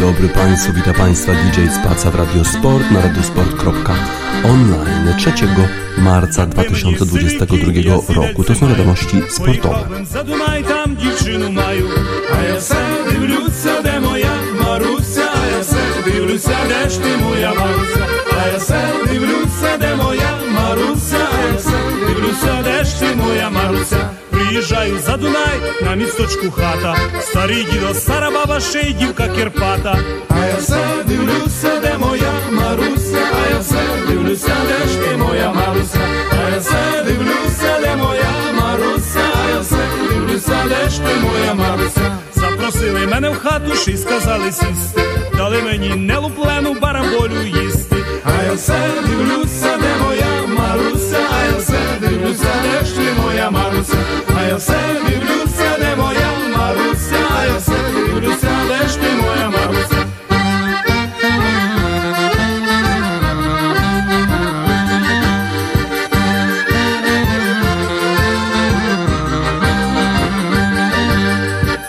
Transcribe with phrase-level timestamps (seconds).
[0.00, 5.32] dobry Państwu, witam Państwa DJ Spaca w Radio Sport na radiosport.online 3
[5.98, 8.44] marca 2022 roku.
[8.44, 10.04] To są wiadomości sportowe.
[10.04, 10.50] Zadumaj.
[24.60, 29.98] Приїжджаю за Дунай, на місточку хата, старий дідо, стара баба, ще й дівка Кирпата.
[30.28, 35.52] А я все дивлюся, де моя Маруся, а я все дивлюся, де ж ти моя
[35.52, 36.00] Маруся,
[36.32, 39.76] а я все дивлюся, де моя Маруся, а я все
[40.10, 42.18] дивлюся, де ж ти моя Маруся.
[42.34, 45.02] Запросили мене в хату, ще й сказали сісти,
[45.36, 47.96] дали мені нелуплену бараболю їсти.
[48.24, 49.49] А я все дивлюся,
[54.60, 60.04] ja sebi Rusja, demoja Marusja, ja sebi Rusja, leš ti moja Marusja.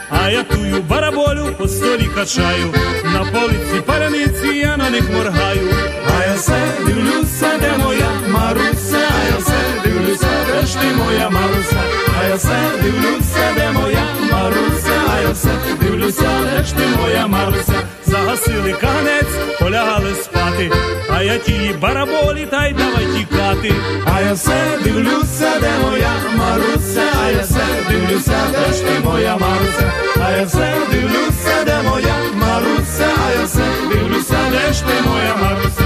[0.10, 2.72] A ja tuju barabolju po stoli kačaju,
[3.14, 5.70] na polici paranici ja na njih morhaju.
[6.08, 11.30] A ja se divlju se, demoja Marusa, a ja se divlju se, veš ti moja
[11.30, 11.91] Marusa.
[12.32, 15.50] Я все дивлюся, де моя Маруся, а я все
[15.82, 17.74] дивлюся, де ж ти моя Маруся.
[18.06, 20.72] Загасили каганець, полягали спати,
[21.10, 23.74] а я тії бараболі та й давай тікати.
[24.06, 29.38] А я все дивлюся, де моя Маруся, а я все дивлюся, де ж ти моя
[29.38, 29.92] Маруся,
[30.26, 35.36] а я все дивлюся, де моя Маруся, а я все дивлюся, де ж ти моя
[35.36, 35.81] Маруся.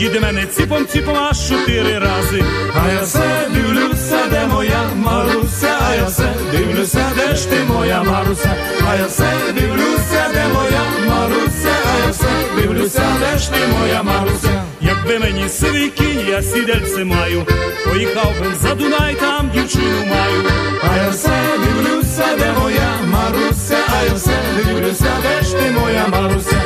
[0.00, 2.44] Діди мене ціпом ціпом аж чотири рази.
[2.74, 8.02] А я все дивлюся, де моя Маруся, а я все дивлюся, де ж ти моя
[8.02, 8.54] Маруся,
[8.90, 14.02] а я все дивлюся, де моя Маруся, а я все дивлюся, де ж ти моя
[14.02, 14.64] Маруся.
[14.80, 17.46] Якби мені сивий кінь, я сідельце маю,
[17.84, 20.44] поїхав би за Дунай, там дівчину маю.
[20.82, 26.06] А я все дивлюся, де моя Маруся, а я все дивлюся, де ж ти моя
[26.08, 26.56] Маруся,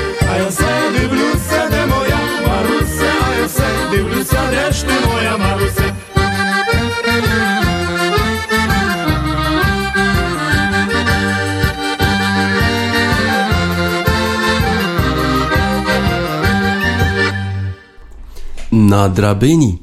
[18.94, 19.78] Na drabyni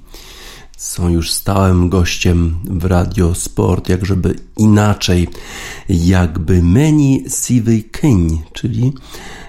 [0.78, 5.28] są już stałym gościem w Radio Sport, jak żeby inaczej,
[5.90, 8.94] jakby meni siwy kyń, czyli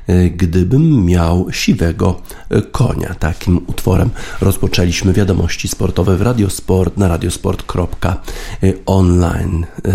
[0.07, 3.15] e, gdybym miał siwego e, konia.
[3.15, 9.67] Takim utworem rozpoczęliśmy wiadomości sportowe w Radiosport na radiosport.online.
[9.85, 9.89] E,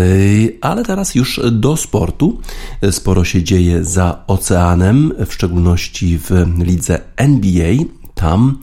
[0.60, 2.40] Ale teraz już do sportu.
[2.90, 7.97] Sporo się dzieje za oceanem, w szczególności w lidze NBA.
[8.18, 8.58] Tam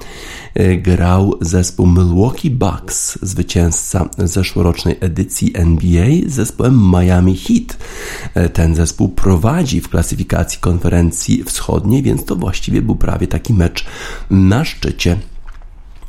[0.53, 7.77] e, grał zespół Milwaukee Bucks, zwycięzca zeszłorocznej edycji NBA, z zespołem Miami Heat.
[8.33, 13.85] E, Ten zespół prowadzi w klasyfikacji konferencji wschodniej, więc to właściwie był prawie taki mecz
[14.29, 15.17] na szczycie.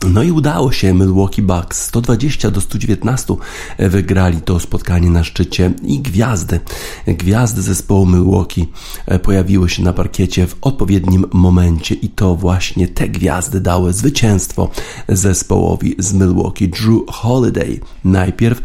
[0.04, 3.34] No i udało się Milwaukee Bucks 120 do 119
[3.78, 6.60] wygrali to spotkanie na szczycie i gwiazdy,
[7.06, 8.68] gwiazdy zespołu Milwaukee
[9.06, 14.70] e, pojawiły się na parkiecie w odpowiednim momencie i to właśnie te gwiazdy dały zwycięstwo
[15.08, 16.68] zespołowi z Milwaukee.
[16.68, 18.62] Drew Holiday najpierw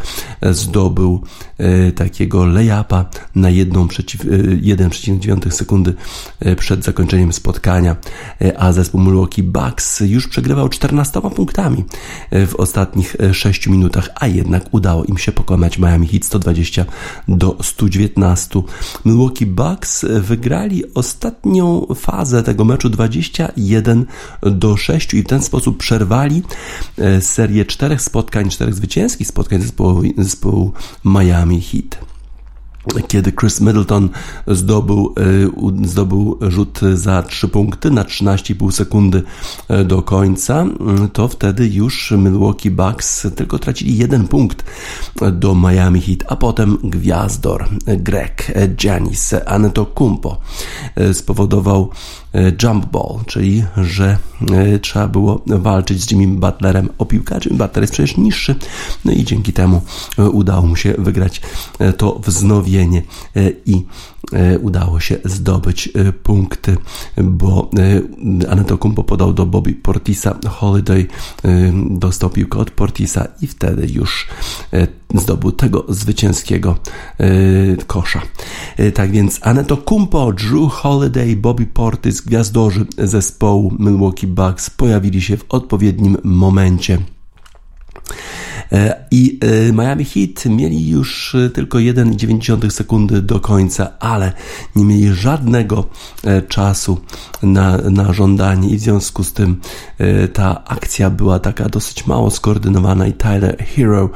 [0.51, 1.23] zdobył
[1.57, 3.05] e, takiego layupa
[3.35, 5.93] na 1,9 sekundy
[6.39, 7.95] e, przed zakończeniem spotkania,
[8.57, 11.85] a zespół Milwaukee Bucks już przegrywał 14 punktami
[12.31, 16.85] w ostatnich 6 minutach, a jednak udało im się pokonać Miami Heat 120
[17.27, 18.61] do 119.
[19.05, 24.05] Milwaukee Bucks wygrali ostatnią fazę tego meczu 21
[24.41, 26.43] do 6 i w ten sposób przerwali
[26.97, 30.73] e, serię czterech spotkań, czterech zwycięskich spotkań zespołu, zespołu
[31.05, 32.10] Miami Heat.
[33.07, 34.09] Kiedy Chris Middleton
[34.47, 35.13] zdobył,
[35.83, 39.23] y, zdobył rzut za 3 punkty na 13,5 sekundy
[39.71, 40.65] y, do końca,
[41.05, 44.65] y, to wtedy już Milwaukee Bucks tylko tracili jeden punkt
[45.31, 48.53] do Miami Heat, a potem gwiazdor Greg
[48.83, 50.37] Janis Antetokounmpo
[51.13, 51.89] spowodował
[52.63, 54.17] jump ball, czyli że
[54.81, 57.39] trzeba było walczyć z Jimmy Butlerem o piłkę.
[57.51, 58.55] Butler jest przecież niższy,
[59.05, 59.81] no i dzięki temu
[60.17, 61.41] udało mu się wygrać
[61.97, 63.85] to wznowienie E, i
[64.33, 66.77] e, udało się zdobyć e, punkty,
[67.17, 67.69] bo
[68.79, 71.07] Kumpo podał do Bobby Portisa, Holiday
[71.89, 74.27] dostał piłkę od Portisa i wtedy już
[75.15, 76.77] zdobył tego zwycięskiego
[77.87, 78.21] kosza.
[78.93, 79.39] Tak więc
[79.85, 86.97] Kumpo, Drew Holiday, Bobby Portis, gwiazdorzy zespołu Milwaukee Bucks pojawili się w odpowiednim momencie
[89.11, 94.33] I e, Miami Heat mieli już e, tylko 1,9 sekundy do końca, ale
[94.75, 95.89] nie mieli żadnego
[96.47, 96.97] czasu
[97.43, 99.61] na, na żądanie i w związku z tym
[100.33, 104.09] ta akcja była taka dosyć mało skoordynowana i Tyler Hero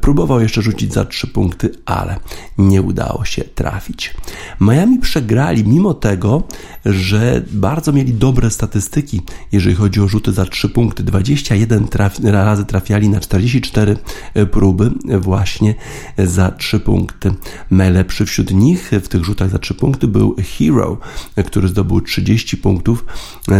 [0.00, 2.16] próbował jeszcze rzucić za 3 punkty, ale
[2.58, 4.14] nie udało się trafić.
[4.60, 6.42] Miami przegrali mimo tego,
[6.84, 9.20] że bardzo mieli dobre statystyki,
[9.52, 11.02] jeżeli chodzi o rzuty za 3 punkty.
[11.02, 13.95] 21 traf razy trafiali na 44
[14.34, 14.90] E, próby
[15.20, 15.74] właśnie
[16.18, 17.34] za 3 punkty.
[17.70, 20.98] Najlepszy wśród nich w tych rzutach za 3 punkty był Hero,
[21.46, 23.04] który zdobył 30 punktów,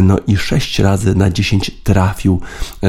[0.02, 2.40] no i 6 razy na 10 trafił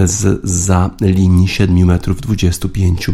[0.05, 3.07] z za linii 7 metrów 25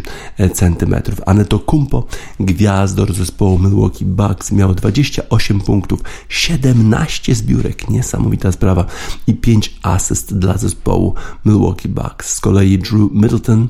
[0.53, 1.21] centymetrów.
[1.25, 2.05] Aneto Kumpo,
[2.39, 5.99] gwiazdor zespołu Milwaukee Bucks, miał 28 punktów,
[6.29, 8.85] 17 zbiórek, niesamowita sprawa
[9.27, 11.15] i 5 asyst dla zespołu
[11.45, 12.33] Milwaukee Bucks.
[12.35, 13.67] Z kolei Drew Middleton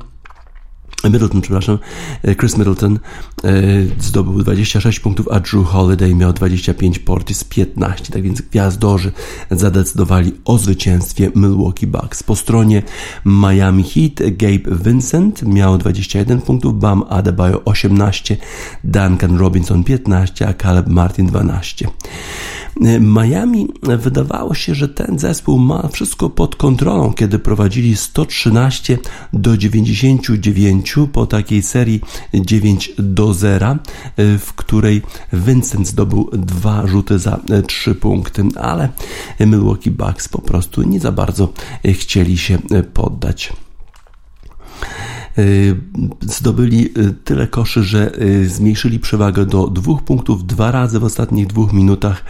[1.10, 1.78] Middleton, przepraszam,
[2.22, 2.98] e, Chris Middleton
[3.44, 3.50] e,
[3.98, 8.12] zdobył 26 punktów, a Drew Holiday miał 25, Portis 15.
[8.12, 9.12] Tak więc gwiazdorzy
[9.50, 12.22] zadecydowali o zwycięstwie Milwaukee Bucks.
[12.22, 12.82] Po stronie
[13.24, 18.36] Miami Heat Gabe Vincent miał 21 punktów, Bam Adebayo 18,
[18.84, 21.88] Duncan Robinson 15, a Caleb Martin 12.
[23.00, 28.98] Miami wydawało się, że ten zespół ma wszystko pod kontrolą, kiedy prowadzili 113
[29.32, 32.00] do 99 po takiej serii
[32.34, 33.76] 9 do 0,
[34.16, 38.88] w której Vincent zdobył dwa rzuty za 3 punkty, ale
[39.40, 41.52] Milwaukee Bucks po prostu nie za bardzo
[41.84, 42.58] chcieli się
[42.94, 43.52] poddać.
[45.38, 45.76] Y,
[46.20, 51.46] zdobyli y, tyle koszy, że y, zmniejszyli przewagę do dwóch punktów dwa razy w ostatnich
[51.46, 52.24] dwóch minutach.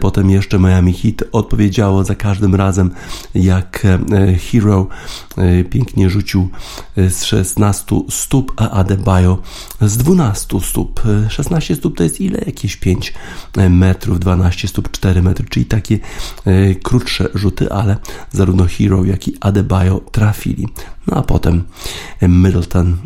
[0.00, 2.90] Potem jeszcze Miami Heat odpowiedziało za każdym razem,
[3.34, 3.86] jak
[4.50, 4.86] Hero
[5.70, 6.48] pięknie rzucił
[6.96, 9.38] z 16 stóp, a Adebayo
[9.80, 11.02] z 12 stóp.
[11.28, 12.38] 16 stóp to jest ile?
[12.46, 13.14] Jakieś 5
[13.70, 15.98] metrów, 12 stóp 4 metry, czyli takie
[16.82, 17.96] krótsze rzuty, ale
[18.32, 20.66] zarówno Hero, jak i Adebayo trafili.
[21.10, 21.64] No a potem
[22.22, 22.96] Middleton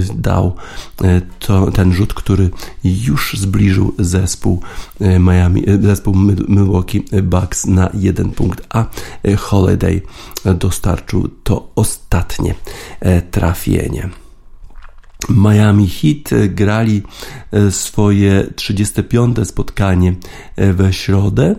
[0.00, 0.56] y, dał
[1.04, 2.50] y, to, ten rzut, który
[2.84, 4.60] już zbliżył zespół
[5.00, 6.14] Miami, zespół
[6.48, 8.86] Milwaukee Bucks na jeden punkt, a
[9.38, 10.02] Holiday
[10.44, 12.54] dostarczył to ostatnie
[13.30, 14.08] trafienie.
[15.28, 17.02] Miami Heat grali
[17.70, 19.36] swoje 35.
[19.48, 20.14] spotkanie
[20.56, 21.56] we środę.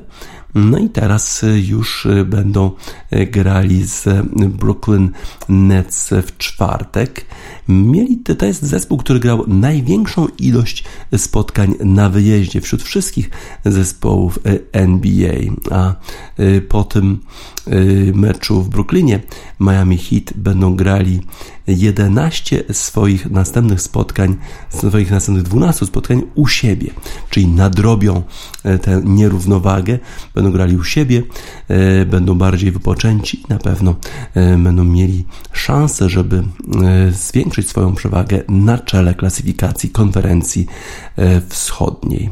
[0.55, 2.71] No i teraz y, już y, będą
[3.13, 4.07] y, grali z
[4.49, 5.11] Brooklyn
[5.49, 7.25] Nets w czwartek.
[7.67, 10.83] Mieli, to jest zespół, który grał największą ilość
[11.17, 13.29] spotkań na wyjeździe wśród wszystkich
[13.65, 14.39] zespołów
[14.71, 15.33] NBA,
[15.71, 15.95] a.
[16.69, 17.19] Po tym
[18.13, 19.19] meczu w Brooklynie
[19.59, 21.21] Miami Heat będą grali
[21.67, 24.35] 11 swoich następnych spotkań,
[24.69, 26.91] swoich następnych 12 spotkań u siebie,
[27.29, 28.23] czyli nadrobią
[28.63, 29.99] e, tę nierównowagę,
[30.35, 31.23] będą grali u siebie,
[31.67, 33.41] e, będą bardziej wypoczęci.
[33.41, 33.95] I na pewno
[34.33, 36.43] e, będą mieli szansę, żeby
[37.11, 40.65] zwiększyć swoją przewagę na czele klasyfikacji konferencji
[41.49, 42.29] wschodniej.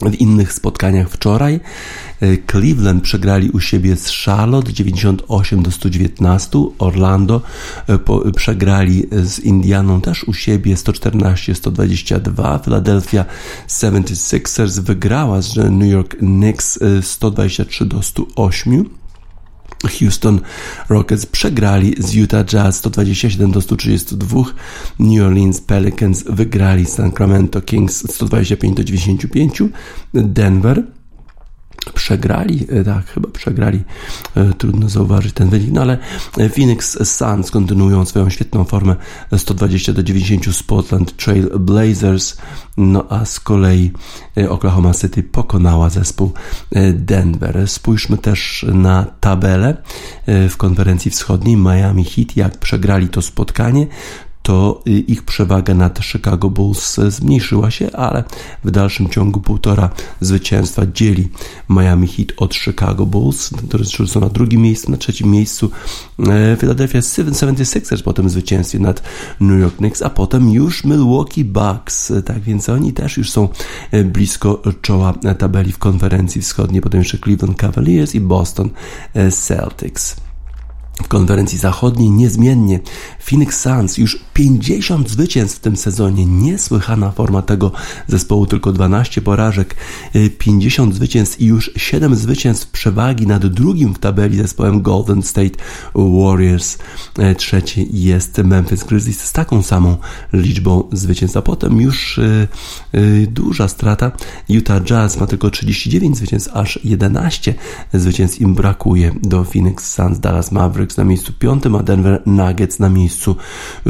[0.00, 1.60] W innych spotkaniach wczoraj e,
[2.50, 7.42] Cleveland przegrali u siebie z Charlotte 98 do 119, Orlando
[7.88, 7.98] e,
[8.32, 13.24] przegrali z Indianą też u siebie 114-122, Philadelphia
[13.68, 19.03] 76ers wygrała z New York Knicks 123 e, do 108.
[19.88, 20.40] Houston
[20.88, 24.44] Rockets przegrali z Utah Jazz 127 do 132.
[24.98, 29.70] New Orleans Pelicans wygrali Sacramento Kings 125 do 95.
[30.14, 30.82] Denver
[31.94, 33.84] przegrali, e, tak, chyba przegrali,
[34.34, 35.98] e, trudno zauważyć ten wynik, no ale
[36.54, 38.96] Phoenix Suns kontynuują swoją świetną formę
[39.36, 42.36] 120 do 90 Spotland Trail Blazers,
[42.76, 43.92] no a z kolei
[44.36, 46.32] e, Oklahoma City pokonała zespół
[46.92, 47.68] Denver.
[47.68, 49.76] Spójrzmy też na tabelę
[50.26, 53.86] w konferencji wschodniej Miami Heat, jak przegrali to spotkanie,
[54.44, 58.24] to y, ich przewaga nad Chicago Bulls zmniejszyła się, ale
[58.64, 61.28] w dalszym ciągu półtora zwycięstwa dzieli
[61.70, 65.70] Miami Heat od Chicago Bulls, którzy są na drugim miejscu, na trzecim miejscu
[66.18, 69.02] e, Philadelphia 76ers po tym zwycięstwie nad
[69.40, 73.48] New York Knicks, a potem już Milwaukee Bucks, tak więc oni też już są
[74.04, 78.70] blisko czoła tabeli w konferencji wschodniej, potem jeszcze Cleveland Cavaliers i Boston
[79.30, 80.16] Celtics
[81.02, 82.80] w konferencji zachodniej niezmiennie.
[83.18, 86.26] Phoenix Suns już 50 zwycięstw w tym sezonie.
[86.26, 87.72] Niesłychana forma tego
[88.06, 89.76] zespołu, tylko 12 porażek,
[90.38, 95.58] 50 y, zwycięstw i już 7 zwycięstw przewagi nad drugim w tabeli zespołem Golden State
[95.94, 96.78] Warriors.
[97.18, 99.96] Y, trzeci jest Memphis Grizzlies z taką samą
[100.32, 101.36] liczbą zwycięstw.
[101.36, 102.20] A potem już
[102.92, 104.12] yy, duża strata.
[104.48, 107.54] Utah Jazz ma tylko 39 zwycięstw, aż 11
[107.94, 110.20] zwycięstw im brakuje do Phoenix Suns.
[110.20, 113.36] Dallas Mavericks Mavericks na miejscu piątym, a Denver Nuggets na miejscu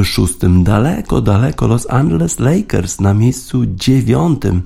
[0.04, 0.64] szóstym.
[0.64, 4.62] Daleko, daleko Los Angeles Lakers na miejscu dziewiątym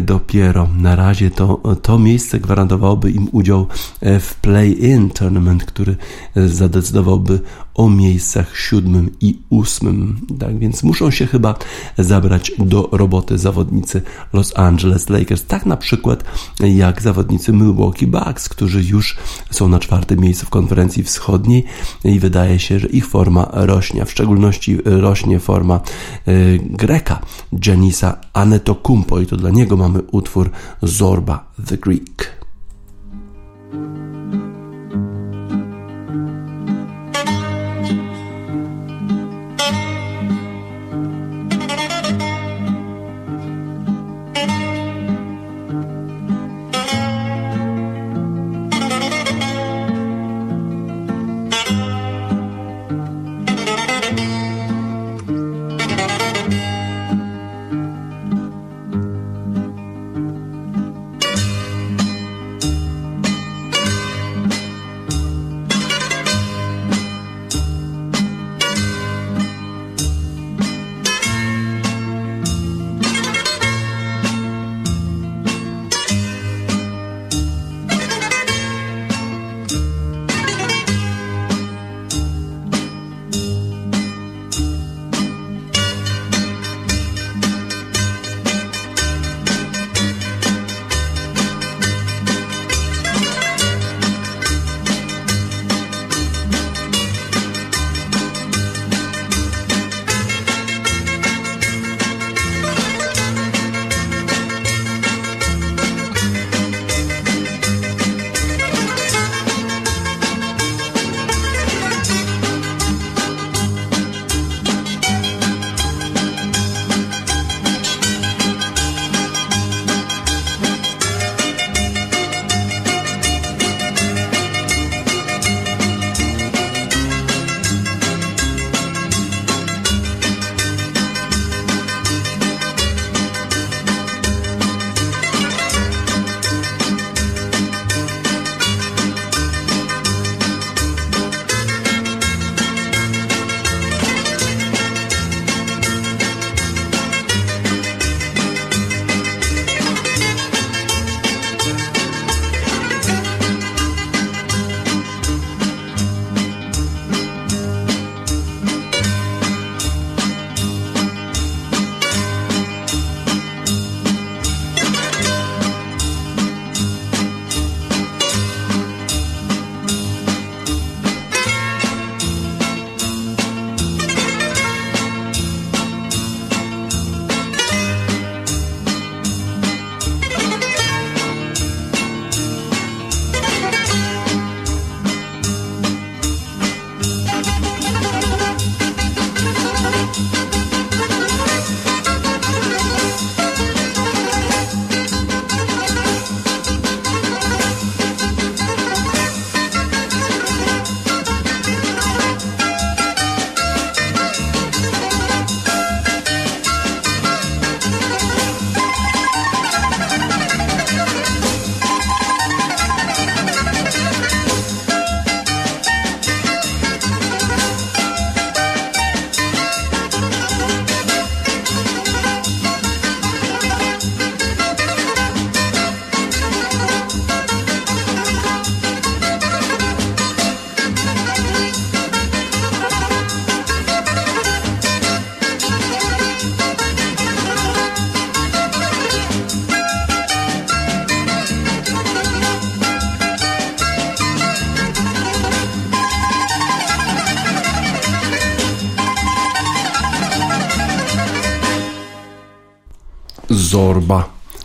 [0.00, 0.68] dopiero.
[0.76, 3.66] Na razie to, to miejsce gwarantowałoby im udział
[4.20, 5.96] w play-in tournament, który
[6.36, 7.40] zadecydowałby
[7.80, 10.20] o miejscach siódmym i ósmym.
[10.38, 11.54] Tak więc muszą się chyba
[11.98, 15.44] zabrać do roboty zawodnicy Los Angeles Lakers.
[15.44, 16.24] Tak na przykład
[16.60, 19.16] jak zawodnicy Milwaukee Bucks, którzy już
[19.50, 21.64] są na czwartym miejscu w konferencji wschodniej
[22.04, 25.80] i wydaje się, że ich forma rośnie, w szczególności rośnie forma
[26.28, 27.20] y, Greka,
[27.66, 30.50] Janisa Anetokumpo i to dla niego mamy utwór
[30.82, 32.39] Zorba the Greek.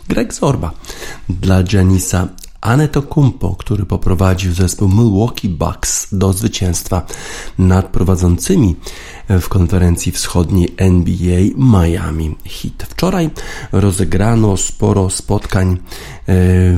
[0.08, 0.70] Greg Zorba
[1.28, 2.28] dla Janisa
[3.08, 7.06] Kumpo, który poprowadził zespół Milwaukee Bucks do zwycięstwa
[7.58, 8.76] nad prowadzącymi
[9.28, 12.82] w konferencji wschodniej NBA Miami Heat.
[12.88, 13.30] Wczoraj
[13.72, 15.76] rozegrano sporo spotkań e,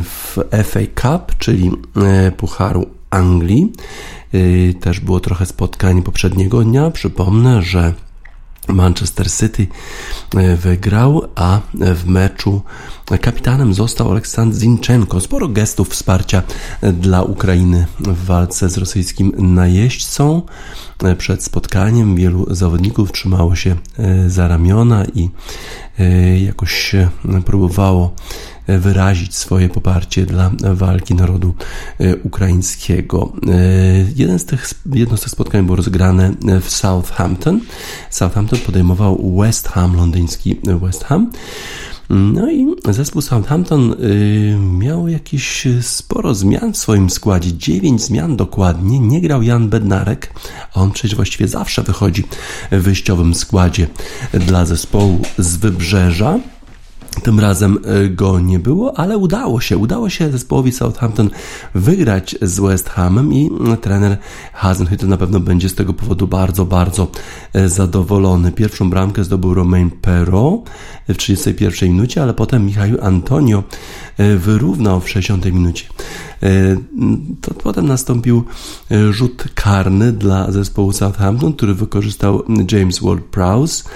[0.03, 3.73] w FA Cup, czyli e, Pucharu Anglii.
[4.33, 6.91] E, też było trochę spotkań poprzedniego dnia.
[6.91, 7.95] Przypomnę, że
[8.69, 9.67] Manchester City
[10.37, 12.63] e, wygrał, a w meczu
[13.21, 15.21] kapitanem został Aleksandr Zinchenko.
[15.21, 16.43] Sporo gestów wsparcia
[16.83, 20.43] dla Ukrainy w walce z rosyjskim najeźdźcą.
[21.03, 25.31] E, przed spotkaniem wielu zawodników trzymało się e, za ramiona i
[26.45, 26.97] jakoś
[27.45, 28.15] próbowało
[28.69, 31.55] wyrazić swoje poparcie dla walki narodu
[31.99, 33.33] e, ukraińskiego.
[33.47, 33.53] E,
[34.17, 37.61] jeden z tych, jedno z tych spotkań było rozegrane w Southampton.
[38.11, 41.31] Southampton podejmował West Ham, londyński West Ham.
[42.11, 49.01] No i zespół Southampton y, miał jakieś sporo zmian w swoim składzie, dziewięć zmian dokładnie.
[49.01, 50.33] Nie grał Jan Bednarek,
[50.75, 52.25] a on przecież właściwie zawsze wychodzi
[52.73, 53.87] w wyjściowym składzie
[54.33, 56.39] dla zespołu z Wybrzeża.
[57.21, 59.79] Tym razem e, go nie było, ale udało się.
[59.79, 61.31] Udało się zespołowi Southampton
[61.75, 64.19] wygrać z West Hamem i mm, trener
[64.63, 67.11] Hasenhüttl na pewno będzie z tego powodu bardzo, bardzo
[67.53, 68.53] e, zadowolony.
[68.53, 70.71] Pierwszą bramkę zdobył Romain Perrault
[71.09, 73.63] w 31 minucie, ale potem Michał Antonio
[74.19, 75.85] e, wyrównał w 60 minucie.
[77.41, 78.45] To potem nastąpił
[79.11, 82.43] rzut karny dla zespołu Southampton, który wykorzystał
[82.73, 83.89] James Ward-Prowse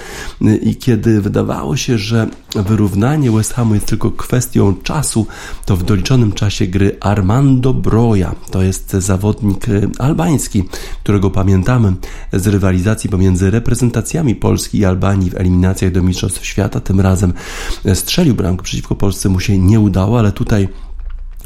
[0.61, 5.27] i kiedy wydawało się, że wyrównanie West Hamu jest tylko kwestią czasu,
[5.65, 10.63] to w doliczonym czasie gry Armando Broja, to jest zawodnik e, albański,
[11.03, 11.93] którego pamiętamy
[12.33, 16.79] z rywalizacji pomiędzy reprezentacjami Polski i Albanii w eliminacjach do Mistrzostw Świata.
[16.79, 17.33] Tym razem
[17.93, 20.67] strzelił bramkę przeciwko Polsce, mu się nie udało, ale tutaj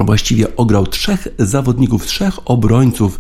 [0.06, 3.20] właściwie ograł trzech zawodników, trzech obrońców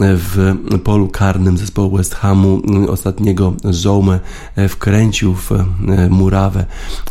[0.00, 4.20] w polu karnym zespołu West Hamu ostatniego Zoumę
[4.68, 5.50] wkręcił w
[6.10, 6.66] murawę,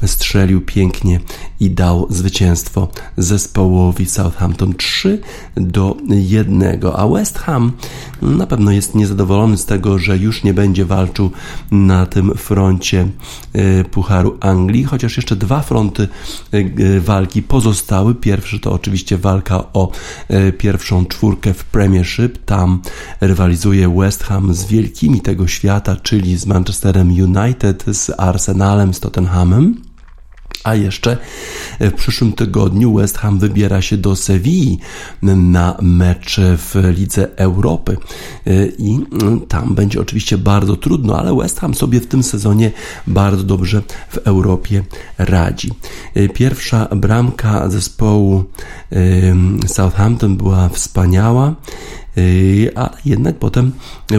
[0.06, 1.19] strzelił pięknie
[1.60, 5.21] i dał zwycięstwo zespołowi Southampton 3
[5.56, 6.80] do 1.
[6.95, 7.71] A West Ham
[8.21, 11.32] na pewno jest niezadowolony z tego, że już nie będzie walczył
[11.71, 13.08] na tym froncie
[13.54, 16.08] e, Pucharu Anglii, chociaż jeszcze dwa fronty
[16.52, 18.15] e, walki pozostały.
[18.15, 19.91] Pierwszy to oczywiście walka o
[20.28, 22.38] e, pierwszą czwórkę w Premiership.
[22.45, 22.76] Tam
[23.21, 29.81] rywalizuje West Ham z wielkimi tego świata, czyli z Manchesterem United, z Arsenalem, z Tottenhamem.
[30.63, 31.17] A jeszcze
[31.79, 34.79] w przyszłym tygodniu West Ham wybiera się do Sewilli
[35.21, 37.97] na mecz w Lidze Europy.
[38.77, 38.99] I
[39.47, 42.71] tam będzie oczywiście bardzo trudno, ale West Ham sobie w tym sezonie
[43.07, 44.83] bardzo dobrze w Europie
[45.17, 45.71] radzi.
[46.33, 48.43] Pierwsza bramka zespołu
[49.67, 51.55] Southampton była wspaniała.
[52.17, 53.71] Yy, ale jednak potem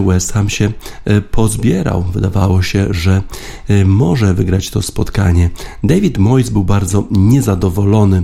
[0.07, 0.73] West Ham się
[1.07, 2.03] yy, pozbierał.
[2.03, 3.23] Wydawało się, że
[3.69, 5.51] yy, może wygrać to spotkanie.
[5.85, 8.23] David Moyes był bardzo niezadowolony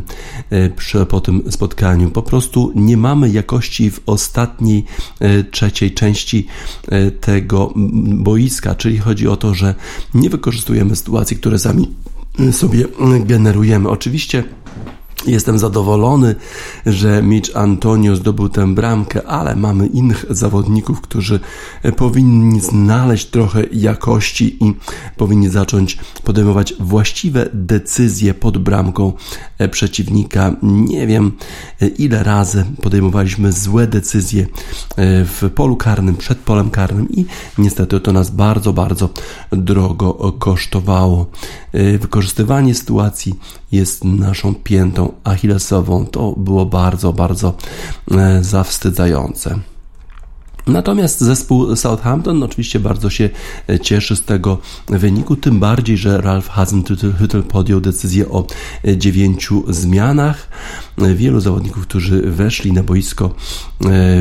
[1.08, 2.10] po tym spotkaniu.
[2.10, 4.84] Po prostu nie mamy jakości w ostatniej,
[5.50, 6.46] trzeciej części
[7.20, 7.72] tego
[8.04, 9.74] boiska, czyli chodzi o to, że
[10.14, 11.94] nie wykorzystujemy sytuacji, które sami
[12.52, 12.84] sobie
[13.24, 13.88] generujemy.
[13.88, 14.44] Oczywiście
[15.26, 16.34] Jestem zadowolony,
[16.86, 21.40] że Mitch Antonio zdobył tę bramkę, ale mamy innych zawodników, którzy
[21.96, 24.74] powinni znaleźć trochę jakości i
[25.16, 29.12] powinni zacząć podejmować właściwe decyzje pod bramką
[29.70, 30.56] przeciwnika.
[30.62, 31.32] Nie wiem,
[31.98, 34.46] ile razy podejmowaliśmy złe decyzje
[34.98, 37.26] w polu karnym, przed polem karnym i
[37.58, 39.08] niestety to nas bardzo, bardzo
[39.52, 41.26] drogo kosztowało.
[42.00, 43.34] Wykorzystywanie sytuacji
[43.74, 46.06] jest naszą piętą achillesową.
[46.06, 47.54] To było bardzo, bardzo
[48.10, 49.58] e, zawstydzające.
[50.66, 53.30] Natomiast zespół Southampton oczywiście bardzo się
[53.68, 58.46] e, cieszy z tego wyniku, tym bardziej, że Ralph Hasenhüttl podjął decyzję o
[58.84, 60.48] e, dziewięciu zmianach.
[60.98, 63.34] E, wielu zawodników, którzy weszli na boisko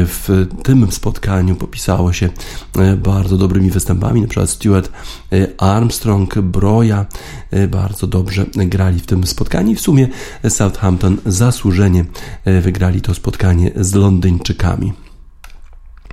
[0.05, 2.29] w tym spotkaniu popisało się
[2.97, 4.91] bardzo dobrymi występami, na przykład Stuart
[5.57, 7.05] Armstrong, Broja
[7.67, 10.07] bardzo dobrze grali w tym spotkaniu i w sumie
[10.49, 12.05] Southampton zasłużenie
[12.61, 15.02] wygrali to spotkanie z Londyńczykami.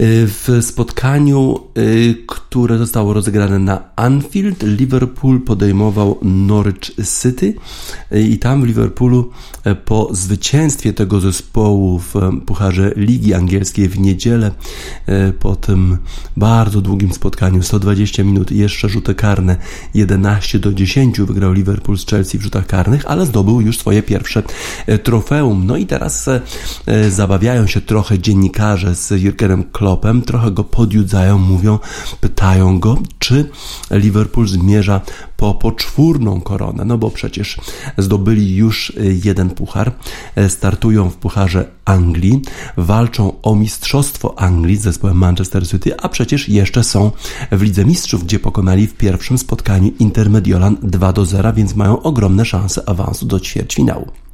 [0.00, 1.60] W spotkaniu,
[2.26, 6.90] które zostało rozegrane na Anfield, Liverpool podejmował Norwich
[7.22, 7.54] City
[8.28, 9.30] i tam w Liverpoolu
[9.84, 12.14] po zwycięstwie tego zespołu w
[12.46, 14.50] Pucharze Ligi Angielskiej w niedzielę,
[15.40, 15.98] po tym
[16.36, 19.56] bardzo długim spotkaniu, 120 minut, jeszcze rzuty karne,
[19.94, 24.42] 11 do 10 wygrał Liverpool z Chelsea w rzutach karnych, ale zdobył już swoje pierwsze
[25.02, 25.66] trofeum.
[25.66, 26.28] No i teraz
[27.08, 29.87] zabawiają się trochę dziennikarze z Jurgenem Kloppem,
[30.26, 31.78] trochę go podjudzają, mówią,
[32.20, 33.50] pytają go, czy
[33.90, 35.00] Liverpool zmierza
[35.36, 37.60] po poczwórną koronę, no bo przecież
[37.98, 38.92] zdobyli już
[39.24, 39.92] jeden puchar,
[40.48, 42.42] startują w pucharze Anglii,
[42.76, 47.10] walczą o mistrzostwo Anglii z zespołem Manchester City, a przecież jeszcze są
[47.52, 52.44] w Lidze Mistrzów, gdzie pokonali w pierwszym spotkaniu Intermediolan 2 do 0, więc mają ogromne
[52.44, 54.27] szanse awansu do ćwierćfinału.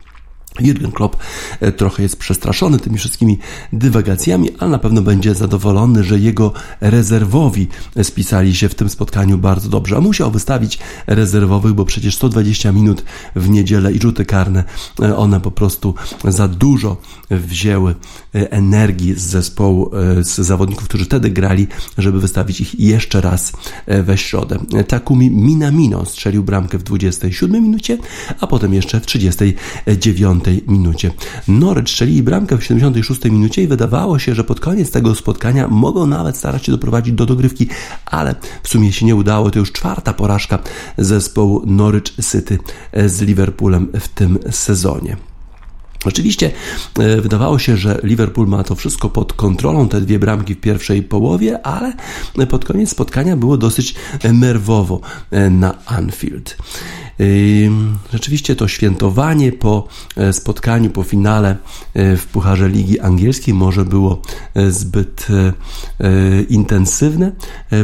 [0.61, 1.17] Jurgen Klopp
[1.61, 3.39] e, trochę jest przestraszony tymi wszystkimi
[3.73, 7.69] dywagacjami, ale na pewno będzie zadowolony, że jego rezerwowi
[8.03, 9.97] spisali się w tym spotkaniu bardzo dobrze.
[9.97, 13.05] A musiał wystawić rezerwowych, bo przecież 120 minut
[13.37, 14.65] w niedzielę i rzuty karne,
[15.03, 16.97] e, one po prostu za dużo
[17.31, 17.95] wzięły
[18.35, 19.91] e, energii z zespołu,
[20.21, 21.67] z zawodników, którzy wtedy grali,
[21.99, 23.53] żeby wystawić ich jeszcze raz
[23.87, 24.59] we środę.
[24.89, 27.99] Takumi Minamino strzelił bramkę w 27 minucie,
[28.41, 31.11] a potem jeszcze w 39 minucie.
[31.49, 36.07] Norwich strzelili bramkę w 76 minucie i wydawało się, że pod koniec tego spotkania mogą
[36.07, 37.69] nawet starać się doprowadzić do dogrywki,
[38.07, 39.51] ale w sumie się nie udało.
[39.51, 40.59] To już czwarta porażka
[40.99, 42.59] zespołu Norwich City
[43.07, 45.17] z Liverpoolem w tym sezonie.
[46.05, 46.51] Oczywiście
[46.99, 51.03] e, wydawało się, że Liverpool ma to wszystko pod kontrolą, te dwie bramki w pierwszej
[51.03, 51.93] połowie, ale
[52.51, 53.95] pod koniec spotkania było dosyć
[54.33, 56.57] nerwowo e, na Anfield.
[58.13, 61.57] Rzeczywiście to świętowanie po e, spotkaniu, po finale
[61.95, 64.23] w Pucharze Ligi Angielskiej może było
[64.69, 65.27] zbyt
[66.49, 67.33] intensywne,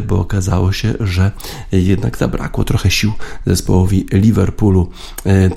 [0.09, 1.31] bo okazało się, że
[1.73, 3.13] jednak zabrakło trochę sił
[3.47, 4.91] zespołowi Liverpoolu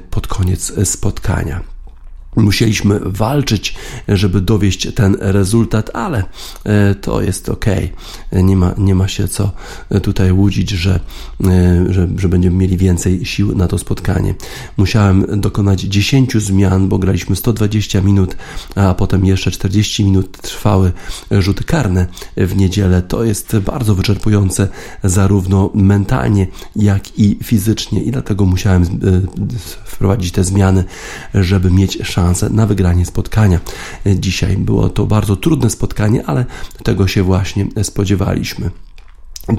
[0.09, 1.72] pod koniec spotkania.
[2.35, 3.75] Musieliśmy walczyć,
[4.07, 6.23] żeby dowieść ten rezultat, ale
[6.63, 7.65] e, to jest ok.
[8.31, 9.51] Nie ma, nie ma się co
[10.03, 10.99] tutaj łudzić, że,
[11.43, 14.35] e, że, że będziemy mieli więcej sił na to spotkanie.
[14.77, 18.35] Musiałem dokonać 10 zmian, bo graliśmy 120 minut,
[18.75, 20.91] a potem jeszcze 40 minut trwały
[21.31, 23.01] rzuty karne w niedzielę.
[23.01, 24.67] To jest bardzo wyczerpujące
[25.03, 28.87] zarówno mentalnie, jak i fizycznie i dlatego musiałem e,
[29.85, 30.83] wprowadzić te zmiany,
[31.33, 33.59] żeby mieć szansę szansę na wygranie spotkania.
[34.05, 36.45] Dzisiaj było to bardzo trudne spotkanie, ale
[36.83, 38.71] tego się właśnie spodziewaliśmy.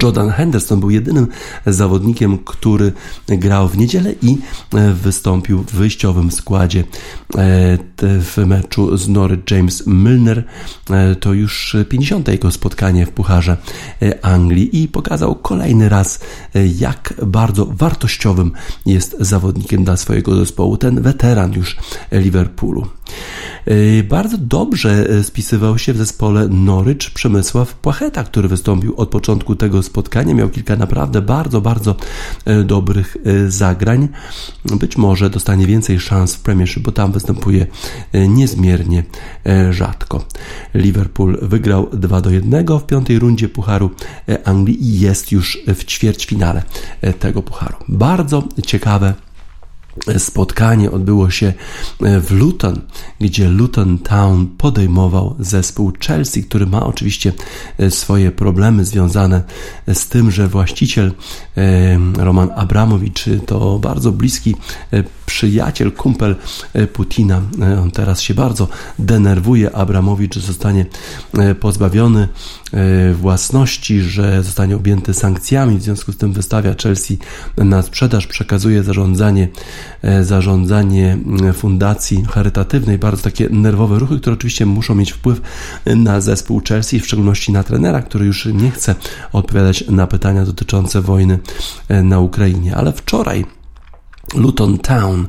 [0.03, 1.27] Jordan Henderson był jedynym
[1.65, 2.91] zawodnikiem, który
[3.27, 4.37] grał w niedzielę i
[4.93, 10.43] wystąpił w wyjściowym składzie e, w meczu z Norwich James Milner.
[10.89, 12.27] E, to już 50.
[12.27, 13.57] jego spotkanie w Pucharze
[14.01, 16.19] e, Anglii i pokazał kolejny raz,
[16.77, 18.51] jak bardzo wartościowym
[18.85, 21.77] jest zawodnikiem dla swojego zespołu, ten weteran już
[22.11, 22.87] Liverpoolu.
[24.09, 30.33] Bardzo dobrze spisywał się w zespole Norwich Przemysław Płacheta, który wystąpił od początku tego spotkania.
[30.33, 31.95] Miał kilka naprawdę bardzo, bardzo
[32.45, 34.07] e, dobrych e, zagrań.
[34.65, 37.67] Być może dostanie więcej szans w Premiership, bo tam występuje
[38.11, 39.03] e, niezmiernie
[39.71, 40.25] rzadko.
[40.73, 43.89] Liverpool wygrał 2 do 1 w piątej rundzie Pucharu
[44.45, 46.63] Anglii i jest już w ćwierćfinale
[47.19, 47.75] tego Pucharu.
[47.87, 49.13] Bardzo ciekawe
[50.17, 51.53] Spotkanie odbyło się
[52.03, 52.81] e, w Luton,
[53.21, 57.33] gdzie Luton Town podejmował zespół Chelsea, który ma oczywiście
[57.77, 59.43] e, swoje problemy związane
[59.93, 61.11] z tym, że właściciel
[61.57, 64.55] e, Roman Abramowicz to bardzo bliski
[65.25, 66.35] przyjaciel, kumpel
[66.93, 67.41] Putina.
[67.81, 68.67] On teraz się bardzo
[68.99, 69.75] denerwuje.
[69.75, 70.85] Abramowicz zostanie
[71.59, 72.27] pozbawiony
[73.13, 77.17] własności, że zostanie objęty sankcjami, w związku z tym wystawia Chelsea
[77.57, 79.49] na sprzedaż, przekazuje zarządzanie E,
[80.21, 81.17] zarządzanie
[81.49, 85.41] e, fundacji charytatywnej, bardzo takie nerwowe ruchy, które oczywiście muszą mieć wpływ
[85.85, 88.95] na zespół Chelsea, w szczególności na trenera, który już nie chce
[89.33, 91.39] odpowiadać na pytania dotyczące wojny
[91.89, 92.75] e, na Ukrainie.
[92.75, 93.45] Ale wczoraj
[94.35, 95.27] Luton Town.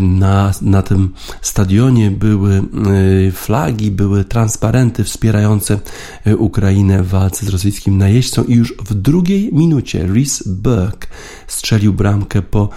[0.00, 2.62] Na, na tym stadionie były
[3.32, 5.78] flagi, były transparenty wspierające
[6.38, 11.08] Ukrainę w walce z rosyjskim najeźdźcą i już w drugiej minucie Rhys Burke
[11.46, 12.68] strzelił bramkę po